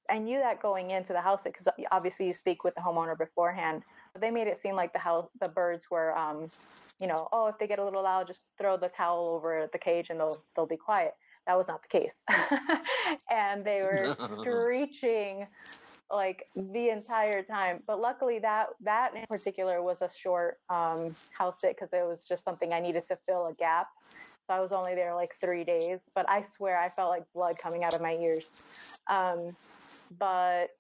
I 0.09 0.19
knew 0.19 0.39
that 0.39 0.63
going 0.63 0.93
into 0.93 1.13
the 1.13 1.21
house 1.21 1.43
because 1.43 1.67
obviously 1.91 2.29
you 2.29 2.33
speak 2.33 2.63
with 2.63 2.75
the 2.77 2.81
homeowner 2.81 3.19
beforehand. 3.19 3.83
They 4.19 4.31
made 4.31 4.47
it 4.47 4.61
seem 4.61 4.77
like 4.77 4.93
the 4.93 5.01
house, 5.01 5.29
the 5.41 5.49
birds 5.49 5.91
were, 5.91 6.17
um, 6.17 6.49
you 7.01 7.09
know, 7.09 7.29
oh, 7.33 7.49
if 7.49 7.59
they 7.59 7.67
get 7.67 7.81
a 7.81 7.85
little 7.85 8.05
loud, 8.05 8.29
just 8.29 8.41
throw 8.57 8.77
the 8.77 8.89
towel 8.89 9.29
over 9.29 9.69
the 9.73 9.79
cage 9.79 10.11
and 10.11 10.21
they'll 10.21 10.41
they'll 10.55 10.67
be 10.67 10.77
quiet. 10.77 11.15
That 11.47 11.57
was 11.57 11.69
not 11.69 11.83
the 11.83 11.89
case. 11.89 12.23
and 13.31 13.65
they 13.65 13.83
were 13.83 14.15
screeching 14.35 15.47
like 16.11 16.47
the 16.55 16.91
entire 16.91 17.43
time. 17.43 17.83
But 17.87 18.01
luckily 18.01 18.39
that 18.41 18.69
that 18.83 19.15
in 19.15 19.25
particular 19.27 19.83
was 19.83 20.03
a 20.03 20.11
short 20.15 20.59
um, 20.71 21.15
house 21.33 21.61
sit 21.61 21.77
because 21.77 21.93
it 21.93 22.07
was 22.07 22.27
just 22.27 22.45
something 22.45 22.73
I 22.73 22.81
needed 22.81 23.07
to 23.07 23.19
fill 23.27 23.47
a 23.47 23.55
gap. 23.55 23.89
So 24.47 24.55
I 24.55 24.61
was 24.61 24.73
only 24.73 24.95
there 24.95 25.15
like 25.15 25.35
three 25.41 25.65
days, 25.65 26.09
but 26.15 26.29
I 26.29 26.41
swear 26.41 26.79
I 26.79 26.89
felt 26.89 27.11
like 27.11 27.25
blood 27.35 27.59
coming 27.59 27.83
out 27.83 27.95
of 27.95 28.01
my 28.01 28.15
ears. 28.15 28.53
Um, 29.09 29.57
but 30.19 30.77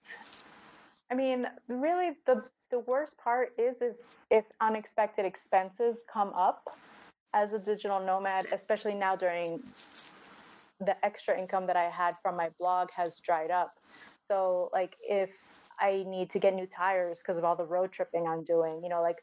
I 1.11 1.15
mean, 1.15 1.47
really 1.69 2.13
the 2.27 2.45
the 2.71 2.79
worst 2.81 3.17
part 3.19 3.53
is 3.59 3.81
is 3.81 4.09
if 4.31 4.45
unexpected 4.61 5.25
expenses 5.25 5.99
come 6.13 6.33
up 6.35 6.77
as 7.35 7.53
a 7.53 7.59
digital 7.59 8.01
nomad, 8.01 8.47
especially 8.53 8.95
now 8.95 9.17
during 9.17 9.63
the 10.81 11.05
extra 11.05 11.39
income 11.39 11.67
that 11.67 11.77
I 11.77 11.85
had 11.85 12.15
from 12.23 12.37
my 12.37 12.51
blog 12.59 12.91
has 12.93 13.19
dried 13.21 13.51
up. 13.51 13.79
So 14.27 14.71
like 14.73 14.97
if 15.01 15.31
I 15.81 16.05
need 16.07 16.31
to 16.31 16.39
get 16.39 16.55
new 16.55 16.67
tires 16.67 17.19
because 17.19 17.39
of 17.39 17.45
all 17.45 17.57
the 17.57 17.65
road 17.65 17.93
tripping 17.93 18.27
I'm 18.27 18.45
doing, 18.45 18.83
you 18.83 18.89
know, 18.89 19.03
like 19.03 19.19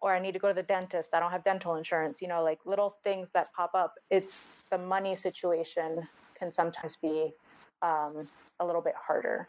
or 0.00 0.14
I 0.14 0.18
need 0.18 0.32
to 0.32 0.38
go 0.38 0.48
to 0.48 0.54
the 0.54 0.62
dentist, 0.62 1.10
I 1.12 1.20
don't 1.20 1.30
have 1.30 1.44
dental 1.44 1.74
insurance, 1.74 2.22
you 2.22 2.28
know, 2.28 2.42
like 2.42 2.58
little 2.64 2.96
things 3.04 3.30
that 3.34 3.52
pop 3.52 3.72
up. 3.74 3.94
It's 4.10 4.48
the 4.70 4.78
money 4.78 5.14
situation 5.14 6.08
can 6.38 6.50
sometimes 6.50 6.96
be 6.96 7.32
um, 7.82 8.26
a 8.60 8.66
little 8.66 8.80
bit 8.80 8.94
harder 8.96 9.48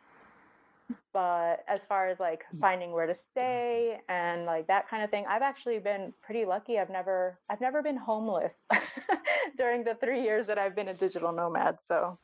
but 1.13 1.63
as 1.67 1.85
far 1.85 2.09
as 2.09 2.19
like 2.19 2.45
finding 2.59 2.91
where 2.91 3.05
to 3.05 3.13
stay 3.13 3.99
and 4.09 4.45
like 4.45 4.67
that 4.67 4.89
kind 4.89 5.03
of 5.03 5.09
thing 5.09 5.25
i've 5.27 5.41
actually 5.41 5.79
been 5.79 6.13
pretty 6.21 6.45
lucky 6.45 6.79
i've 6.79 6.89
never 6.89 7.37
i've 7.49 7.61
never 7.61 7.81
been 7.81 7.97
homeless 7.97 8.65
during 9.57 9.83
the 9.83 9.95
three 9.95 10.21
years 10.21 10.45
that 10.45 10.57
i've 10.57 10.75
been 10.75 10.89
a 10.89 10.93
digital 10.93 11.31
nomad 11.31 11.77
so 11.81 12.15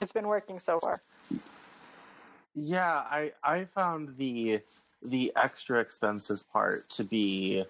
it's 0.00 0.12
been 0.12 0.26
working 0.26 0.58
so 0.58 0.78
far 0.80 1.00
yeah 2.54 3.02
i 3.10 3.32
i 3.42 3.64
found 3.64 4.16
the 4.16 4.60
the 5.02 5.32
extra 5.36 5.80
expenses 5.80 6.42
part 6.42 6.88
to 6.88 7.04
be 7.04 7.64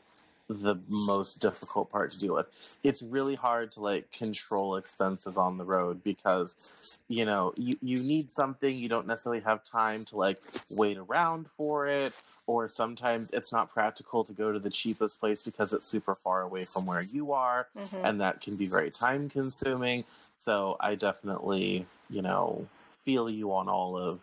the 0.51 0.77
most 0.89 1.41
difficult 1.41 1.89
part 1.93 2.11
to 2.11 2.19
deal 2.19 2.35
with. 2.35 2.47
It's 2.83 3.03
really 3.03 3.37
hard 3.37 3.71
to 3.73 3.81
like 3.81 4.11
control 4.11 4.77
expenses 4.77 5.37
on 5.37 5.57
the 5.57 5.65
road 5.65 6.03
because 6.03 6.99
you 7.09 7.25
know, 7.25 7.53
you, 7.57 7.77
you 7.83 8.03
need 8.03 8.31
something, 8.31 8.77
you 8.77 8.89
don't 8.89 9.07
necessarily 9.07 9.43
have 9.43 9.65
time 9.65 10.05
to 10.07 10.17
like 10.17 10.41
wait 10.71 10.97
around 10.97 11.47
for 11.57 11.89
it, 11.89 12.13
or 12.47 12.69
sometimes 12.69 13.31
it's 13.31 13.53
not 13.53 13.73
practical 13.73 14.25
to 14.25 14.33
go 14.33 14.53
to 14.53 14.59
the 14.59 14.71
cheapest 14.71 15.19
place 15.19 15.43
because 15.43 15.73
it's 15.73 15.87
super 15.87 16.15
far 16.15 16.43
away 16.43 16.63
from 16.63 16.87
where 16.87 17.03
you 17.03 17.33
are, 17.33 17.67
mm-hmm. 17.77 18.05
and 18.05 18.21
that 18.21 18.41
can 18.41 18.57
be 18.57 18.67
very 18.67 18.91
time 18.91 19.29
consuming. 19.29 20.05
So 20.37 20.77
I 20.81 20.95
definitely, 20.95 21.87
you 22.09 22.23
know, 22.23 22.67
feel 23.05 23.29
you 23.29 23.53
on 23.53 23.69
all 23.69 23.97
of 23.97 24.21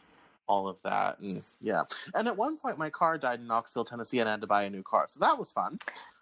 all 0.47 0.67
of 0.67 0.77
that 0.83 1.19
and 1.19 1.43
yeah. 1.61 1.83
And 2.15 2.27
at 2.27 2.35
one 2.35 2.57
point 2.57 2.77
my 2.77 2.89
car 2.89 3.17
died 3.17 3.39
in 3.39 3.47
knoxville 3.47 3.85
tennessee 3.85 4.19
and 4.19 4.29
i 4.29 4.31
had 4.31 4.41
to 4.41 4.47
buy 4.47 4.63
a 4.63 4.69
new 4.69 4.83
car. 4.83 5.05
So 5.07 5.19
that 5.19 5.37
was 5.37 5.51
fun. 5.51 5.79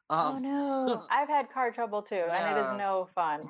Oh, 0.09 0.17
um, 0.17 0.35
oh 0.35 0.39
no, 0.39 1.03
I've 1.09 1.27
had 1.27 1.51
car 1.51 1.71
trouble 1.71 2.01
too, 2.01 2.15
yeah. 2.15 2.49
and 2.49 2.57
it 2.57 2.61
is 2.61 2.77
no 2.77 3.07
fun. 3.15 3.49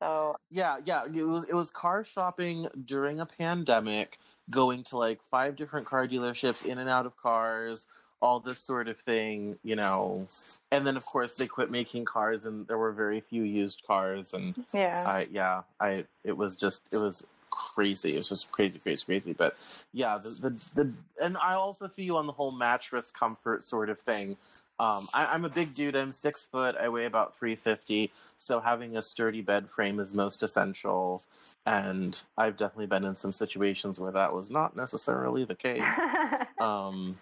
So 0.00 0.36
yeah, 0.50 0.78
yeah, 0.84 1.04
it 1.04 1.22
was 1.22 1.44
it 1.48 1.54
was 1.54 1.70
car 1.70 2.04
shopping 2.04 2.68
during 2.84 3.20
a 3.20 3.26
pandemic, 3.26 4.18
going 4.50 4.84
to 4.84 4.98
like 4.98 5.20
five 5.30 5.56
different 5.56 5.86
car 5.86 6.06
dealerships, 6.06 6.64
in 6.64 6.78
and 6.78 6.88
out 6.88 7.06
of 7.06 7.16
cars, 7.16 7.86
all 8.20 8.40
this 8.40 8.60
sort 8.60 8.88
of 8.88 8.98
thing, 8.98 9.56
you 9.62 9.76
know. 9.76 10.26
And 10.70 10.86
then 10.86 10.96
of 10.96 11.04
course 11.04 11.34
they 11.34 11.46
quit 11.46 11.70
making 11.70 12.04
cars, 12.04 12.44
and 12.44 12.66
there 12.66 12.78
were 12.78 12.92
very 12.92 13.20
few 13.20 13.42
used 13.42 13.82
cars, 13.86 14.34
and 14.34 14.54
yeah, 14.72 15.04
I, 15.06 15.26
yeah, 15.30 15.62
I 15.80 16.04
it 16.24 16.36
was 16.36 16.56
just 16.56 16.82
it 16.92 16.98
was 16.98 17.26
crazy. 17.50 18.12
It 18.12 18.16
was 18.16 18.28
just 18.28 18.50
crazy, 18.52 18.78
crazy, 18.78 19.04
crazy. 19.04 19.32
But 19.32 19.56
yeah, 19.92 20.18
the, 20.18 20.30
the 20.30 20.50
the 20.74 20.92
and 21.22 21.36
I 21.38 21.54
also 21.54 21.88
feel 21.88 22.04
you 22.04 22.16
on 22.16 22.26
the 22.26 22.32
whole 22.32 22.52
mattress 22.52 23.10
comfort 23.10 23.64
sort 23.64 23.90
of 23.90 23.98
thing. 24.00 24.36
Um, 24.80 25.08
I, 25.12 25.34
am 25.34 25.44
a 25.44 25.48
big 25.48 25.74
dude. 25.74 25.96
I'm 25.96 26.12
six 26.12 26.44
foot. 26.44 26.76
I 26.80 26.88
weigh 26.88 27.06
about 27.06 27.36
350. 27.36 28.12
So 28.36 28.60
having 28.60 28.96
a 28.96 29.02
sturdy 29.02 29.40
bed 29.40 29.68
frame 29.68 29.98
is 29.98 30.14
most 30.14 30.44
essential. 30.44 31.22
And 31.66 32.22
I've 32.36 32.56
definitely 32.56 32.86
been 32.86 33.04
in 33.04 33.16
some 33.16 33.32
situations 33.32 33.98
where 33.98 34.12
that 34.12 34.32
was 34.32 34.52
not 34.52 34.76
necessarily 34.76 35.44
the 35.44 35.56
case. 35.56 35.82
um, 36.60 37.18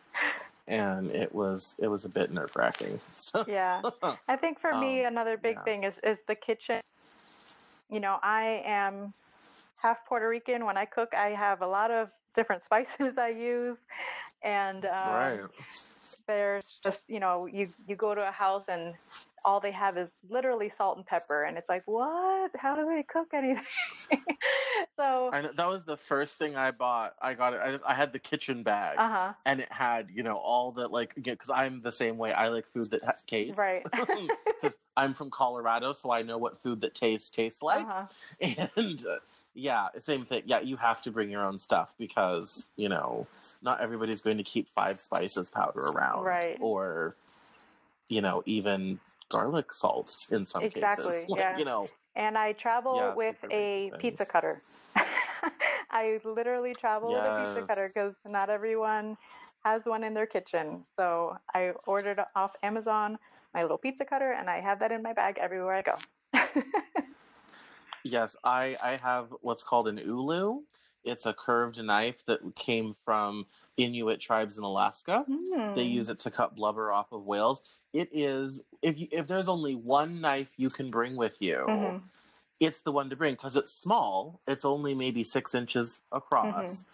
and 0.68 1.10
it 1.12 1.34
was 1.34 1.76
it 1.78 1.88
was 1.88 2.04
a 2.04 2.08
bit 2.08 2.30
nerve 2.30 2.50
wracking. 2.56 2.98
yeah, 3.46 3.80
I 4.28 4.36
think 4.36 4.58
for 4.58 4.76
me 4.76 5.04
um, 5.04 5.12
another 5.12 5.36
big 5.36 5.56
yeah. 5.56 5.62
thing 5.62 5.84
is 5.84 5.98
is 6.02 6.18
the 6.26 6.34
kitchen. 6.34 6.80
You 7.88 8.00
know, 8.00 8.18
I 8.22 8.62
am 8.66 9.14
half 9.76 10.04
Puerto 10.06 10.28
Rican. 10.28 10.64
When 10.64 10.76
I 10.76 10.84
cook, 10.84 11.14
I 11.14 11.28
have 11.28 11.62
a 11.62 11.66
lot 11.66 11.90
of 11.90 12.10
different 12.34 12.62
spices 12.68 13.18
I 13.18 13.28
use 13.28 13.78
and 14.42 14.84
um, 14.84 15.08
right. 15.08 15.40
there's 16.26 16.78
just 16.82 17.02
you 17.08 17.20
know 17.20 17.46
you 17.46 17.68
you 17.86 17.96
go 17.96 18.14
to 18.14 18.26
a 18.26 18.30
house 18.30 18.64
and 18.68 18.94
all 19.44 19.60
they 19.60 19.70
have 19.70 19.96
is 19.96 20.12
literally 20.28 20.68
salt 20.68 20.96
and 20.96 21.06
pepper 21.06 21.44
and 21.44 21.56
it's 21.56 21.68
like 21.68 21.82
what 21.86 22.50
how 22.56 22.74
do 22.74 22.84
they 22.84 23.02
cook 23.02 23.28
anything 23.32 23.62
so 24.96 25.30
and 25.32 25.50
that 25.56 25.68
was 25.68 25.84
the 25.84 25.96
first 25.96 26.36
thing 26.36 26.56
i 26.56 26.70
bought 26.70 27.14
i 27.22 27.32
got 27.32 27.54
it 27.54 27.60
i, 27.62 27.92
I 27.92 27.94
had 27.94 28.12
the 28.12 28.18
kitchen 28.18 28.62
bag 28.62 28.98
uh-huh. 28.98 29.32
and 29.44 29.60
it 29.60 29.70
had 29.70 30.08
you 30.12 30.22
know 30.22 30.36
all 30.36 30.72
the 30.72 30.88
like 30.88 31.14
because 31.14 31.50
i'm 31.52 31.80
the 31.80 31.92
same 31.92 32.18
way 32.18 32.32
i 32.32 32.48
like 32.48 32.66
food 32.72 32.90
that 32.90 33.04
has 33.04 33.22
taste 33.22 33.56
right 33.56 33.84
because 34.46 34.76
i'm 34.96 35.14
from 35.14 35.30
colorado 35.30 35.92
so 35.92 36.10
i 36.10 36.22
know 36.22 36.38
what 36.38 36.60
food 36.60 36.80
that 36.80 36.94
tastes 36.94 37.30
tastes 37.30 37.62
like 37.62 37.86
uh-huh. 37.86 38.06
and 38.76 39.06
uh, 39.06 39.18
yeah, 39.56 39.88
same 39.98 40.26
thing. 40.26 40.42
Yeah, 40.46 40.60
you 40.60 40.76
have 40.76 41.02
to 41.02 41.10
bring 41.10 41.30
your 41.30 41.44
own 41.44 41.58
stuff 41.58 41.94
because, 41.98 42.68
you 42.76 42.88
know, 42.88 43.26
not 43.62 43.80
everybody's 43.80 44.20
going 44.20 44.36
to 44.36 44.42
keep 44.42 44.68
five 44.74 45.00
spices 45.00 45.50
powder 45.50 45.80
around. 45.80 46.24
Right. 46.24 46.58
Or, 46.60 47.16
you 48.08 48.20
know, 48.20 48.42
even 48.44 49.00
garlic 49.30 49.72
salt 49.72 50.26
in 50.30 50.44
some 50.44 50.62
exactly, 50.62 51.06
cases. 51.06 51.24
Like, 51.28 51.40
yeah. 51.40 51.58
You 51.58 51.64
know. 51.64 51.86
And 52.14 52.36
I 52.36 52.52
travel 52.52 52.96
yeah, 52.96 53.14
with 53.14 53.36
a 53.50 53.92
pizza 53.98 54.26
cutter. 54.26 54.62
I 55.90 56.20
literally 56.24 56.74
travel 56.74 57.10
yes. 57.10 57.22
with 57.22 57.32
a 57.32 57.44
pizza 57.46 57.66
cutter 57.66 57.90
because 57.92 58.14
not 58.26 58.50
everyone 58.50 59.16
has 59.64 59.86
one 59.86 60.04
in 60.04 60.14
their 60.14 60.26
kitchen. 60.26 60.84
So 60.92 61.36
I 61.54 61.72
ordered 61.86 62.20
off 62.34 62.52
Amazon 62.62 63.18
my 63.54 63.62
little 63.62 63.78
pizza 63.78 64.04
cutter 64.04 64.32
and 64.32 64.50
I 64.50 64.60
have 64.60 64.80
that 64.80 64.92
in 64.92 65.02
my 65.02 65.14
bag 65.14 65.38
everywhere 65.40 65.74
I 65.74 65.82
go. 65.82 65.96
yes, 68.06 68.36
I, 68.44 68.76
I 68.82 68.96
have 68.96 69.28
what's 69.40 69.62
called 69.62 69.88
an 69.88 69.98
ulu. 69.98 70.60
It's 71.04 71.26
a 71.26 71.32
curved 71.32 71.82
knife 71.82 72.24
that 72.26 72.40
came 72.56 72.94
from 73.04 73.46
Inuit 73.76 74.20
tribes 74.20 74.58
in 74.58 74.64
Alaska. 74.64 75.24
Mm. 75.28 75.74
They 75.74 75.86
hmm. 75.86 75.92
use 75.92 76.08
it 76.08 76.18
to 76.20 76.30
cut 76.30 76.56
blubber 76.56 76.90
off 76.90 77.12
of 77.12 77.24
whales. 77.24 77.60
It 77.92 78.08
is 78.12 78.60
if 78.82 78.98
you, 78.98 79.08
if 79.10 79.26
there's 79.26 79.48
only 79.48 79.74
one 79.74 80.20
knife 80.20 80.50
you 80.56 80.68
can 80.68 80.90
bring 80.90 81.16
with 81.16 81.40
you, 81.40 81.64
mm-hmm. 81.68 81.98
it's 82.60 82.80
the 82.80 82.92
one 82.92 83.08
to 83.10 83.16
bring 83.16 83.34
because 83.34 83.56
it's 83.56 83.72
small. 83.72 84.40
It's 84.46 84.64
only 84.64 84.94
maybe 84.94 85.22
six 85.22 85.54
inches 85.54 86.02
across, 86.12 86.82
mm-hmm. 86.82 86.88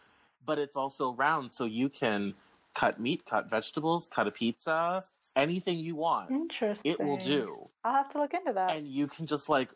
but 0.45 0.59
it's 0.59 0.77
also 0.77 1.15
round, 1.15 1.53
so 1.53 1.65
you 1.65 1.89
can 1.89 2.35
cut 2.75 3.01
meat, 3.01 3.25
cut 3.25 3.49
vegetables, 3.51 4.09
cut 4.09 4.27
a 4.27 4.31
pizza, 4.31 5.05
anything 5.37 5.79
you 5.79 5.97
want. 5.97 6.31
Interesting. 6.31 6.93
It 6.93 7.01
will 7.01 7.17
do. 7.17 7.69
I'll 7.85 7.95
have 7.95 8.09
to 8.11 8.19
look 8.19 8.35
into 8.35 8.53
that. 8.53 8.77
And 8.77 8.87
you 8.87 9.07
can 9.07 9.27
just 9.27 9.49
like, 9.49 9.71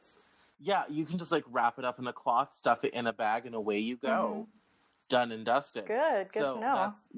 yeah, 0.60 0.84
you 0.88 1.04
can 1.04 1.18
just 1.18 1.32
like 1.32 1.44
wrap 1.50 1.78
it 1.78 1.84
up 1.84 1.98
in 1.98 2.06
a 2.06 2.12
cloth, 2.12 2.54
stuff 2.54 2.84
it 2.84 2.94
in 2.94 3.06
a 3.06 3.12
bag, 3.12 3.46
and 3.46 3.54
away 3.54 3.78
you 3.78 3.96
go. 3.96 4.08
Mm-hmm 4.08 4.50
done 5.08 5.32
and 5.32 5.44
dusted. 5.44 5.86
Good, 5.86 6.28
good 6.32 6.40
so 6.40 6.54
to 6.54 6.60
know. 6.60 6.74
That's, 6.74 7.08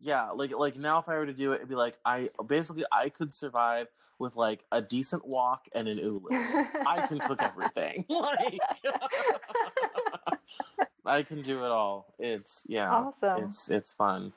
yeah, 0.00 0.30
like 0.30 0.52
like 0.52 0.76
now 0.76 1.00
if 1.00 1.08
I 1.08 1.14
were 1.14 1.26
to 1.26 1.32
do 1.32 1.52
it, 1.52 1.56
it'd 1.56 1.68
be 1.68 1.74
like 1.74 1.96
I 2.04 2.30
basically 2.46 2.84
I 2.92 3.08
could 3.08 3.34
survive 3.34 3.88
with 4.18 4.36
like 4.36 4.64
a 4.70 4.80
decent 4.80 5.26
wok 5.26 5.66
and 5.74 5.88
an 5.88 5.98
ulu. 5.98 6.28
I 6.30 7.04
can 7.08 7.18
cook 7.18 7.42
everything. 7.42 8.04
like 8.08 8.60
I 11.04 11.22
can 11.22 11.42
do 11.42 11.64
it 11.64 11.70
all. 11.70 12.14
It's 12.18 12.62
yeah, 12.66 12.90
awesome. 12.90 13.44
It's 13.44 13.68
it's 13.68 13.92
fun. 13.92 14.32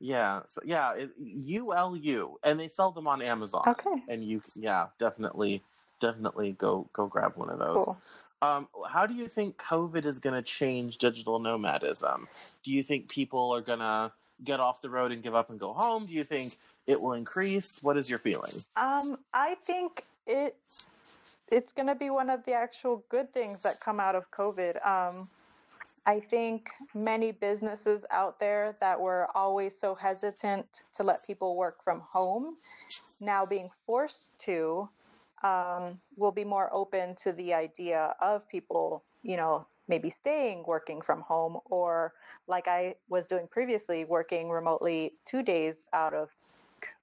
Yeah, 0.00 0.42
so 0.46 0.62
yeah, 0.64 0.94
it, 0.94 1.10
ULU, 1.18 2.36
and 2.44 2.58
they 2.58 2.68
sell 2.68 2.92
them 2.92 3.06
on 3.06 3.20
Amazon. 3.20 3.64
Okay, 3.66 4.02
and 4.08 4.24
you 4.24 4.40
yeah 4.56 4.86
definitely 4.98 5.62
definitely 6.00 6.52
go 6.52 6.88
go 6.92 7.06
grab 7.06 7.32
one 7.36 7.50
of 7.50 7.58
those. 7.58 7.84
Cool. 7.84 7.98
Um, 8.40 8.68
how 8.88 9.06
do 9.06 9.14
you 9.14 9.26
think 9.26 9.56
COVID 9.56 10.04
is 10.04 10.18
going 10.18 10.34
to 10.34 10.42
change 10.42 10.98
digital 10.98 11.38
nomadism? 11.40 12.28
Do 12.62 12.70
you 12.70 12.82
think 12.82 13.08
people 13.08 13.52
are 13.52 13.60
going 13.60 13.80
to 13.80 14.12
get 14.44 14.60
off 14.60 14.80
the 14.80 14.90
road 14.90 15.10
and 15.10 15.22
give 15.22 15.34
up 15.34 15.50
and 15.50 15.58
go 15.58 15.72
home? 15.72 16.06
Do 16.06 16.12
you 16.12 16.22
think 16.22 16.56
it 16.86 17.00
will 17.00 17.14
increase? 17.14 17.82
What 17.82 17.96
is 17.96 18.08
your 18.08 18.20
feeling? 18.20 18.52
Um, 18.76 19.18
I 19.34 19.56
think 19.64 20.04
it 20.26 20.56
it's 21.50 21.72
going 21.72 21.88
to 21.88 21.94
be 21.94 22.10
one 22.10 22.30
of 22.30 22.44
the 22.44 22.52
actual 22.52 23.04
good 23.08 23.32
things 23.32 23.62
that 23.62 23.80
come 23.80 23.98
out 23.98 24.14
of 24.14 24.30
COVID. 24.30 24.86
Um, 24.86 25.28
I 26.06 26.20
think 26.20 26.70
many 26.94 27.32
businesses 27.32 28.06
out 28.10 28.38
there 28.38 28.76
that 28.80 28.98
were 28.98 29.28
always 29.34 29.78
so 29.78 29.94
hesitant 29.94 30.82
to 30.94 31.02
let 31.02 31.26
people 31.26 31.56
work 31.56 31.82
from 31.82 32.00
home 32.00 32.56
now 33.20 33.44
being 33.44 33.70
forced 33.84 34.30
to 34.38 34.88
um, 35.42 36.00
will 36.16 36.32
be 36.32 36.44
more 36.44 36.70
open 36.72 37.14
to 37.16 37.32
the 37.32 37.54
idea 37.54 38.14
of 38.20 38.48
people, 38.48 39.04
you 39.22 39.36
know, 39.36 39.66
maybe 39.88 40.10
staying 40.10 40.64
working 40.66 41.00
from 41.00 41.22
home 41.22 41.58
or 41.66 42.12
like 42.46 42.68
I 42.68 42.94
was 43.08 43.26
doing 43.26 43.46
previously, 43.48 44.04
working 44.04 44.50
remotely 44.50 45.14
two 45.24 45.42
days 45.42 45.88
out 45.92 46.14
of 46.14 46.28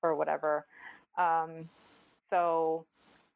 or 0.04 0.15
whatever. 0.15 0.65
Um, 1.17 1.69
so, 2.21 2.86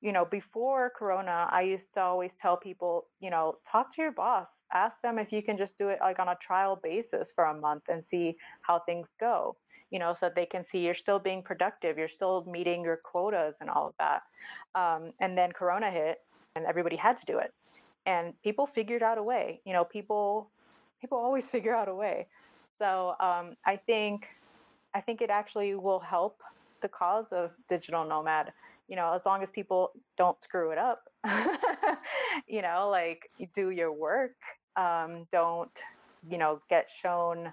you 0.01 0.11
know, 0.11 0.25
before 0.25 0.91
Corona, 0.95 1.47
I 1.51 1.61
used 1.63 1.93
to 1.93 2.01
always 2.01 2.35
tell 2.35 2.57
people, 2.57 3.05
you 3.19 3.29
know, 3.29 3.57
talk 3.69 3.93
to 3.95 4.01
your 4.01 4.11
boss, 4.11 4.61
ask 4.73 5.01
them 5.01 5.19
if 5.19 5.31
you 5.31 5.41
can 5.43 5.57
just 5.57 5.77
do 5.77 5.89
it 5.89 5.99
like 6.01 6.19
on 6.19 6.29
a 6.29 6.35
trial 6.35 6.79
basis 6.81 7.31
for 7.31 7.45
a 7.45 7.53
month 7.53 7.83
and 7.89 8.05
see 8.05 8.37
how 8.61 8.79
things 8.79 9.13
go 9.19 9.55
you 9.91 9.99
know, 9.99 10.13
so 10.13 10.27
that 10.27 10.35
they 10.35 10.45
can 10.45 10.63
see 10.63 10.79
you're 10.79 10.93
still 10.93 11.19
being 11.19 11.41
productive, 11.41 11.97
you're 11.97 12.07
still 12.07 12.45
meeting 12.45 12.83
your 12.83 12.97
quotas 12.97 13.57
and 13.61 13.69
all 13.69 13.87
of 13.87 13.93
that. 13.99 14.23
Um, 14.75 15.11
and 15.19 15.37
then 15.37 15.51
Corona 15.51 15.89
hit, 15.89 16.19
and 16.55 16.65
everybody 16.65 16.95
had 16.95 17.17
to 17.17 17.25
do 17.25 17.39
it, 17.39 17.53
and 18.05 18.33
people 18.43 18.67
figured 18.67 19.03
out 19.03 19.17
a 19.17 19.23
way. 19.23 19.61
You 19.65 19.73
know, 19.73 19.83
people 19.83 20.49
people 21.01 21.17
always 21.17 21.49
figure 21.55 21.75
out 21.75 21.87
a 21.87 21.95
way. 21.95 22.27
So 22.77 23.15
um, 23.19 23.55
I 23.65 23.77
think 23.77 24.27
I 24.93 25.01
think 25.01 25.21
it 25.21 25.29
actually 25.29 25.75
will 25.75 25.99
help 25.99 26.41
the 26.81 26.87
cause 26.87 27.31
of 27.31 27.51
digital 27.67 28.05
nomad. 28.05 28.51
You 28.87 28.95
know, 28.95 29.13
as 29.13 29.25
long 29.25 29.43
as 29.43 29.51
people 29.51 29.91
don't 30.17 30.41
screw 30.41 30.71
it 30.71 30.79
up. 30.79 30.99
you 32.47 32.61
know, 32.61 32.89
like 32.89 33.29
you 33.37 33.47
do 33.55 33.69
your 33.69 33.91
work. 33.91 34.35
Um, 34.75 35.27
don't 35.31 35.77
you 36.29 36.37
know 36.37 36.61
get 36.69 36.89
shown 36.89 37.51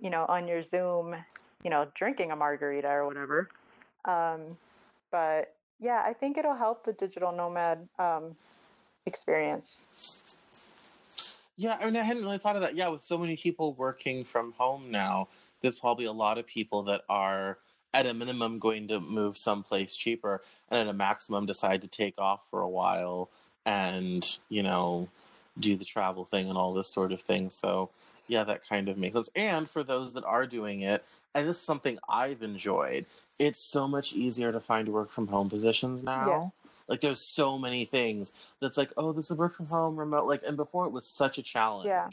you 0.00 0.10
know 0.10 0.24
on 0.28 0.48
your 0.48 0.62
Zoom 0.62 1.14
you 1.62 1.70
know, 1.70 1.86
drinking 1.94 2.30
a 2.30 2.36
margarita 2.36 2.88
or 2.88 3.06
whatever. 3.06 3.48
Um, 4.04 4.56
but 5.10 5.54
yeah, 5.80 6.02
I 6.04 6.12
think 6.12 6.38
it'll 6.38 6.54
help 6.54 6.84
the 6.84 6.92
digital 6.92 7.32
nomad 7.32 7.88
um, 7.98 8.36
experience. 9.06 9.84
Yeah, 11.56 11.76
I 11.78 11.84
mean, 11.84 11.96
I 11.96 12.02
hadn't 12.02 12.24
really 12.24 12.38
thought 12.38 12.56
of 12.56 12.62
that. 12.62 12.74
Yeah, 12.74 12.88
with 12.88 13.02
so 13.02 13.18
many 13.18 13.36
people 13.36 13.74
working 13.74 14.24
from 14.24 14.52
home 14.52 14.90
now, 14.90 15.28
there's 15.60 15.74
probably 15.74 16.06
a 16.06 16.12
lot 16.12 16.38
of 16.38 16.46
people 16.46 16.84
that 16.84 17.02
are 17.08 17.58
at 17.92 18.06
a 18.06 18.14
minimum 18.14 18.58
going 18.58 18.88
to 18.88 19.00
move 19.00 19.36
someplace 19.36 19.96
cheaper 19.96 20.42
and 20.70 20.80
at 20.80 20.88
a 20.88 20.92
maximum 20.92 21.44
decide 21.44 21.82
to 21.82 21.88
take 21.88 22.18
off 22.18 22.40
for 22.50 22.60
a 22.62 22.68
while 22.68 23.28
and, 23.66 24.24
you 24.48 24.62
know, 24.62 25.08
do 25.58 25.76
the 25.76 25.84
travel 25.84 26.24
thing 26.24 26.48
and 26.48 26.56
all 26.56 26.72
this 26.72 26.88
sort 26.88 27.12
of 27.12 27.20
thing. 27.20 27.50
So, 27.50 27.90
yeah, 28.30 28.44
that 28.44 28.66
kind 28.66 28.88
of 28.88 28.96
makes 28.96 29.14
sense. 29.14 29.28
And 29.34 29.68
for 29.68 29.82
those 29.82 30.12
that 30.14 30.24
are 30.24 30.46
doing 30.46 30.82
it, 30.82 31.04
and 31.34 31.48
this 31.48 31.56
is 31.56 31.62
something 31.62 31.98
I've 32.08 32.42
enjoyed. 32.42 33.06
It's 33.38 33.62
so 33.62 33.88
much 33.88 34.12
easier 34.12 34.52
to 34.52 34.60
find 34.60 34.88
work 34.88 35.10
from 35.10 35.26
home 35.26 35.48
positions 35.48 36.02
now. 36.02 36.26
Yes. 36.26 36.52
Like 36.90 37.00
there's 37.00 37.20
so 37.20 37.56
many 37.56 37.84
things 37.84 38.32
that's 38.60 38.76
like, 38.76 38.90
oh, 38.96 39.12
this 39.12 39.30
is 39.30 39.36
work 39.36 39.56
from 39.56 39.66
home, 39.66 39.96
remote. 39.96 40.26
Like, 40.26 40.42
and 40.44 40.56
before 40.56 40.86
it 40.86 40.92
was 40.92 41.06
such 41.06 41.38
a 41.38 41.42
challenge. 41.42 41.86
Yeah. 41.86 42.08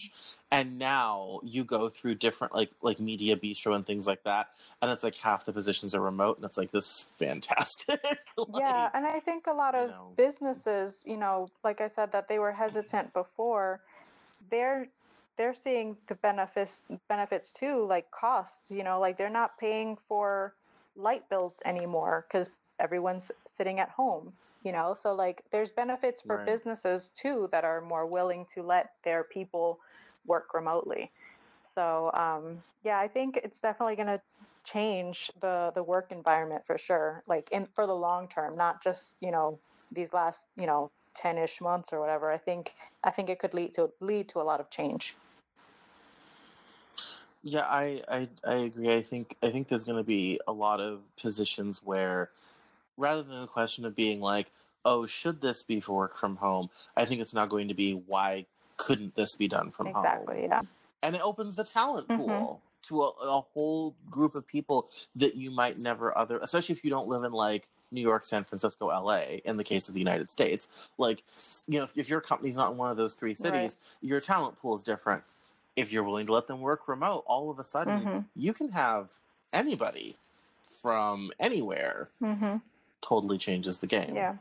And 0.52 0.78
now 0.78 1.40
you 1.44 1.64
go 1.64 1.90
through 1.90 2.16
different 2.16 2.54
like 2.54 2.70
like 2.82 3.00
Mediabistro 3.00 3.76
and 3.76 3.86
things 3.86 4.08
like 4.08 4.24
that, 4.24 4.50
and 4.82 4.90
it's 4.92 5.04
like 5.04 5.16
half 5.16 5.46
the 5.46 5.52
positions 5.52 5.94
are 5.94 6.00
remote, 6.00 6.38
and 6.38 6.46
it's 6.46 6.58
like 6.58 6.72
this 6.72 6.86
is 6.86 7.08
fantastic. 7.18 8.00
like, 8.38 8.48
yeah, 8.58 8.90
and 8.94 9.06
I 9.06 9.20
think 9.20 9.48
a 9.48 9.52
lot 9.52 9.76
of 9.76 9.90
you 9.90 9.96
know, 9.96 10.14
businesses, 10.16 11.02
you 11.06 11.18
know, 11.18 11.50
like 11.66 11.82
I 11.82 11.88
said, 11.88 12.12
that 12.14 12.30
they 12.30 12.40
were 12.40 12.52
hesitant 12.52 13.12
before. 13.14 13.82
They're 14.50 14.88
they're 15.38 15.54
seeing 15.54 15.98
the 16.08 16.16
benefits 16.16 16.84
benefits 17.10 17.52
too, 17.52 17.86
like 17.86 18.10
costs. 18.12 18.72
You 18.72 18.84
know, 18.84 19.00
like 19.00 19.18
they're 19.18 19.30
not 19.30 19.58
paying 19.60 19.98
for 20.08 20.54
light 20.96 21.30
bills 21.30 21.62
anymore 21.66 22.26
because 22.28 22.50
everyone's 22.80 23.32
sitting 23.46 23.80
at 23.80 23.90
home. 23.90 24.34
You 24.64 24.72
know, 24.72 24.94
so 24.94 25.14
like 25.14 25.44
there's 25.52 25.72
benefits 25.72 26.22
for 26.22 26.38
right. 26.38 26.46
businesses 26.46 27.12
too 27.16 27.48
that 27.52 27.64
are 27.64 27.82
more 27.82 28.06
willing 28.06 28.46
to 28.56 28.64
let 28.64 28.90
their 29.04 29.24
people 29.24 29.80
work 30.26 30.54
remotely. 30.54 31.12
So 31.62 32.12
um, 32.14 32.64
yeah, 32.84 33.00
I 33.00 33.08
think 33.08 33.38
it's 33.38 33.62
definitely 33.62 33.96
going 33.96 34.08
to 34.08 34.22
change 34.66 35.32
the 35.40 35.72
the 35.76 35.84
work 35.84 36.12
environment 36.12 36.64
for 36.66 36.78
sure. 36.78 37.24
Like 37.28 37.50
in 37.52 37.68
for 37.76 37.88
the 37.88 37.96
long 37.96 38.28
term, 38.28 38.58
not 38.58 38.84
just 38.84 39.16
you 39.22 39.32
know 39.32 39.60
these 39.92 40.14
last 40.14 40.48
you 40.58 40.66
know 40.66 40.92
10ish 41.18 41.62
months 41.62 41.94
or 41.94 42.00
whatever 42.00 42.32
i 42.32 42.38
think 42.38 42.74
i 43.04 43.10
think 43.10 43.30
it 43.30 43.40
could 43.40 43.54
lead 43.54 43.74
to 43.74 43.90
lead 44.02 44.30
to 44.30 44.40
a 44.40 44.44
lot 44.44 44.60
of 44.60 44.70
change 44.70 45.16
yeah, 47.48 47.62
I, 47.62 48.02
I 48.10 48.30
I 48.46 48.56
agree. 48.56 48.94
I 48.94 49.02
think 49.02 49.38
I 49.42 49.50
think 49.50 49.70
there's 49.70 49.86
going 49.86 49.98
to 49.98 50.04
be 50.04 50.40
a 50.48 50.52
lot 50.52 50.82
of 50.82 51.00
positions 51.16 51.82
where, 51.84 52.30
rather 52.98 53.24
than 53.24 53.40
the 53.40 53.48
question 53.48 53.86
of 53.86 53.96
being 53.96 54.20
like, 54.20 54.48
"Oh, 54.84 55.06
should 55.06 55.42
this 55.42 55.64
be 55.64 55.80
for 55.80 55.96
work 55.96 56.18
from 56.18 56.36
home?" 56.36 56.70
I 56.98 57.06
think 57.06 57.22
it's 57.22 57.34
not 57.34 57.48
going 57.48 57.70
to 57.70 57.74
be 57.74 57.94
why 57.94 58.46
couldn't 58.76 59.16
this 59.16 59.36
be 59.36 59.48
done 59.48 59.72
from 59.72 59.88
exactly, 59.88 60.10
home? 60.12 60.44
Exactly. 60.44 60.44
Yeah. 60.44 60.62
And 61.04 61.16
it 61.16 61.22
opens 61.22 61.56
the 61.56 61.64
talent 61.64 62.10
mm-hmm. 62.10 62.22
pool. 62.22 62.62
to 62.84 63.04
a, 63.04 63.08
a 63.22 63.42
whole 63.54 63.96
group 64.12 64.36
of 64.36 64.46
people 64.46 64.90
that 65.16 65.36
you 65.36 65.50
might 65.50 65.80
never 65.80 66.18
other, 66.18 66.40
especially 66.40 66.76
if 66.76 66.84
you 66.84 66.90
don't 66.90 67.08
live 67.08 67.24
in 67.24 67.32
like 67.32 67.68
New 67.92 68.02
York, 68.02 68.26
San 68.26 68.44
Francisco, 68.44 68.88
LA, 68.88 69.40
in 69.46 69.56
the 69.56 69.64
case 69.64 69.88
of 69.88 69.94
the 69.94 70.00
United 70.02 70.30
States. 70.30 70.68
Like, 70.98 71.24
you 71.68 71.80
know, 71.80 71.86
if, 71.86 71.98
if 71.98 72.10
your 72.10 72.20
company's 72.20 72.58
not 72.58 72.72
in 72.72 72.78
one 72.78 72.92
of 72.92 72.98
those 72.98 73.14
three 73.14 73.36
cities, 73.36 73.54
right. 73.54 73.74
your 74.02 74.20
talent 74.20 74.60
pool 74.60 74.76
is 74.76 74.84
different. 74.84 75.24
If 75.78 75.92
you're 75.92 76.04
willing 76.04 76.26
to 76.26 76.34
let 76.34 76.48
them 76.48 76.60
work 76.60 76.88
remote, 76.88 77.24
all 77.26 77.50
of 77.50 77.60
a 77.60 77.64
sudden 77.64 78.02
mm-hmm. 78.02 78.20
you 78.36 78.54
can 78.54 78.70
have 78.72 79.12
anybody 79.54 80.18
from 80.82 81.32
anywhere. 81.40 82.10
Mm-hmm. 82.22 82.58
Totally 83.02 83.38
changes 83.38 83.80
the 83.80 83.88
game. 83.88 84.16
Yeah. 84.16 84.36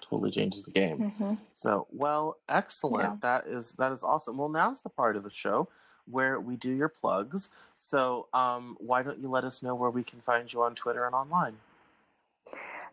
Totally 0.00 0.30
changes 0.30 0.62
the 0.62 0.70
game. 0.70 0.98
Mm-hmm. 0.98 1.34
So, 1.52 1.86
well, 1.92 2.36
excellent. 2.48 3.04
Yeah. 3.04 3.16
That 3.22 3.46
is 3.46 3.72
that 3.72 3.90
is 3.90 4.04
awesome. 4.04 4.36
Well, 4.36 4.48
now's 4.48 4.80
the 4.80 4.88
part 4.88 5.16
of 5.16 5.24
the 5.24 5.30
show 5.30 5.68
where 6.10 6.40
we 6.40 6.56
do 6.56 6.72
your 6.72 6.88
plugs. 6.88 7.50
So, 7.76 8.26
um, 8.34 8.76
why 8.78 9.02
don't 9.02 9.18
you 9.18 9.28
let 9.30 9.44
us 9.44 9.62
know 9.62 9.74
where 9.74 9.90
we 9.90 10.02
can 10.02 10.20
find 10.20 10.52
you 10.52 10.62
on 10.62 10.74
Twitter 10.74 11.06
and 11.06 11.14
online? 11.14 11.56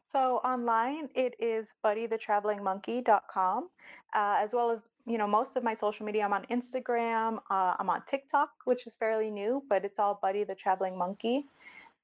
So 0.09 0.37
online, 0.37 1.09
it 1.15 1.35
is 1.37 1.73
buddythetravelingmonkey.com, 1.83 3.69
uh, 4.13 4.37
as 4.39 4.53
well 4.53 4.71
as 4.71 4.89
you 5.05 5.17
know 5.17 5.27
most 5.27 5.55
of 5.55 5.63
my 5.63 5.75
social 5.75 6.05
media. 6.05 6.23
I'm 6.23 6.33
on 6.33 6.45
Instagram, 6.51 7.39
uh, 7.49 7.75
I'm 7.79 7.89
on 7.89 8.03
TikTok, 8.07 8.49
which 8.65 8.87
is 8.87 8.95
fairly 8.95 9.29
new, 9.29 9.63
but 9.69 9.85
it's 9.85 9.99
all 9.99 10.19
Buddy 10.21 10.43
the 10.43 10.55
Traveling 10.55 10.97
Monkey. 10.97 11.45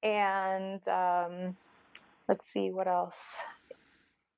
And 0.02 0.86
um, 0.88 1.56
let's 2.28 2.46
see 2.46 2.70
what 2.70 2.86
else. 2.86 3.42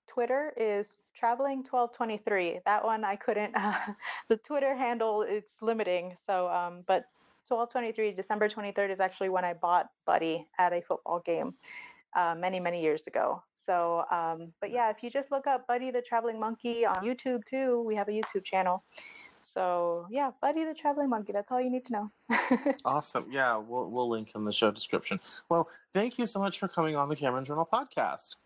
Twitter 0.07 0.55
is 0.57 0.97
traveling 1.15 1.59
1223. 1.59 2.61
That 2.65 2.85
one 2.85 3.05
I 3.05 3.17
couldn't. 3.17 3.55
Uh, 3.57 3.75
the 4.29 4.37
Twitter 4.37 4.75
handle 4.75 5.23
it's 5.23 5.61
limiting. 5.61 6.17
So, 6.27 6.49
um, 6.49 6.85
but 6.87 7.07
1223 7.49 8.13
December 8.13 8.49
23rd 8.49 8.91
is 8.91 9.01
actually 9.01 9.29
when 9.29 9.45
I 9.45 9.55
bought 9.55 9.91
Buddy 10.05 10.47
at 10.59 10.73
a 10.73 10.81
football 10.81 11.21
game 11.21 11.55
uh, 12.17 12.35
many, 12.37 12.59
many 12.59 12.83
years 12.83 13.07
ago. 13.07 13.43
So, 13.55 14.05
um, 14.11 14.53
but 14.61 14.71
yeah, 14.71 14.91
if 14.91 15.03
you 15.03 15.11
just 15.11 15.31
look 15.31 15.47
up 15.47 15.67
Buddy 15.67 15.91
the 15.91 16.03
Traveling 16.03 16.41
Monkey 16.41 16.85
on 16.87 16.97
YouTube 16.97 17.45
too, 17.45 17.83
we 17.87 17.95
have 17.95 18.09
a 18.09 18.13
YouTube 18.13 18.43
channel. 18.45 18.83
So 19.41 20.07
yeah, 20.11 20.31
Buddy 20.41 20.65
the 20.65 20.75
Traveling 20.75 21.11
Monkey. 21.11 21.33
That's 21.33 21.53
all 21.53 21.61
you 21.61 21.71
need 21.71 21.85
to 21.87 21.93
know. 21.93 22.11
awesome. 22.85 23.27
Yeah, 23.31 23.57
we'll 23.57 23.91
we'll 23.91 24.09
link 24.09 24.31
in 24.35 24.45
the 24.45 24.53
show 24.53 24.71
description. 24.71 25.21
Well, 25.49 25.69
thank 25.95 26.19
you 26.19 26.27
so 26.27 26.41
much 26.41 26.59
for 26.59 26.69
coming 26.69 26.97
on 26.97 27.09
the 27.09 27.17
Cameron 27.17 27.45
Journal 27.45 27.69
podcast. 27.71 28.37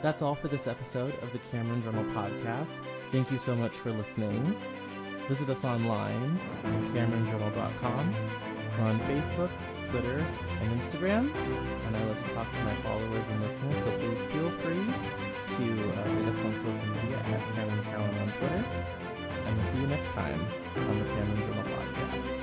That's 0.00 0.22
all 0.22 0.36
for 0.36 0.46
this 0.46 0.68
episode 0.68 1.14
of 1.22 1.32
the 1.32 1.40
Cameron 1.50 1.82
Journal 1.82 2.04
podcast. 2.14 2.76
Thank 3.10 3.32
you 3.32 3.38
so 3.38 3.56
much 3.56 3.74
for 3.74 3.90
listening. 3.90 4.56
Visit 5.28 5.48
us 5.50 5.64
online 5.64 6.40
at 6.64 6.84
CameronJournal.com. 6.94 8.14
We're 8.78 8.84
on 8.84 9.00
Facebook, 9.00 9.50
Twitter, 9.90 10.26
and 10.60 10.80
Instagram. 10.80 11.34
And 11.86 11.96
I 11.96 12.04
love 12.04 12.22
to 12.26 12.34
talk 12.34 12.52
to 12.52 12.58
my 12.60 12.74
followers 12.82 13.28
and 13.28 13.40
listeners, 13.40 13.78
so 13.78 13.90
please 13.98 14.26
feel 14.26 14.50
free 14.62 14.86
to 15.56 15.92
uh, 15.92 16.08
get 16.16 16.28
us 16.28 16.40
on 16.40 16.56
social 16.56 16.86
media 16.86 17.18
at 17.18 17.54
Cameron 17.54 17.84
Cowan 17.84 18.18
on 18.18 18.32
Twitter. 18.38 18.64
And 19.46 19.56
we'll 19.56 19.66
see 19.66 19.78
you 19.78 19.86
next 19.86 20.10
time 20.10 20.46
on 20.76 20.98
the 20.98 21.04
Cameron 21.06 21.42
Journal 21.42 21.64
Podcast. 21.64 22.37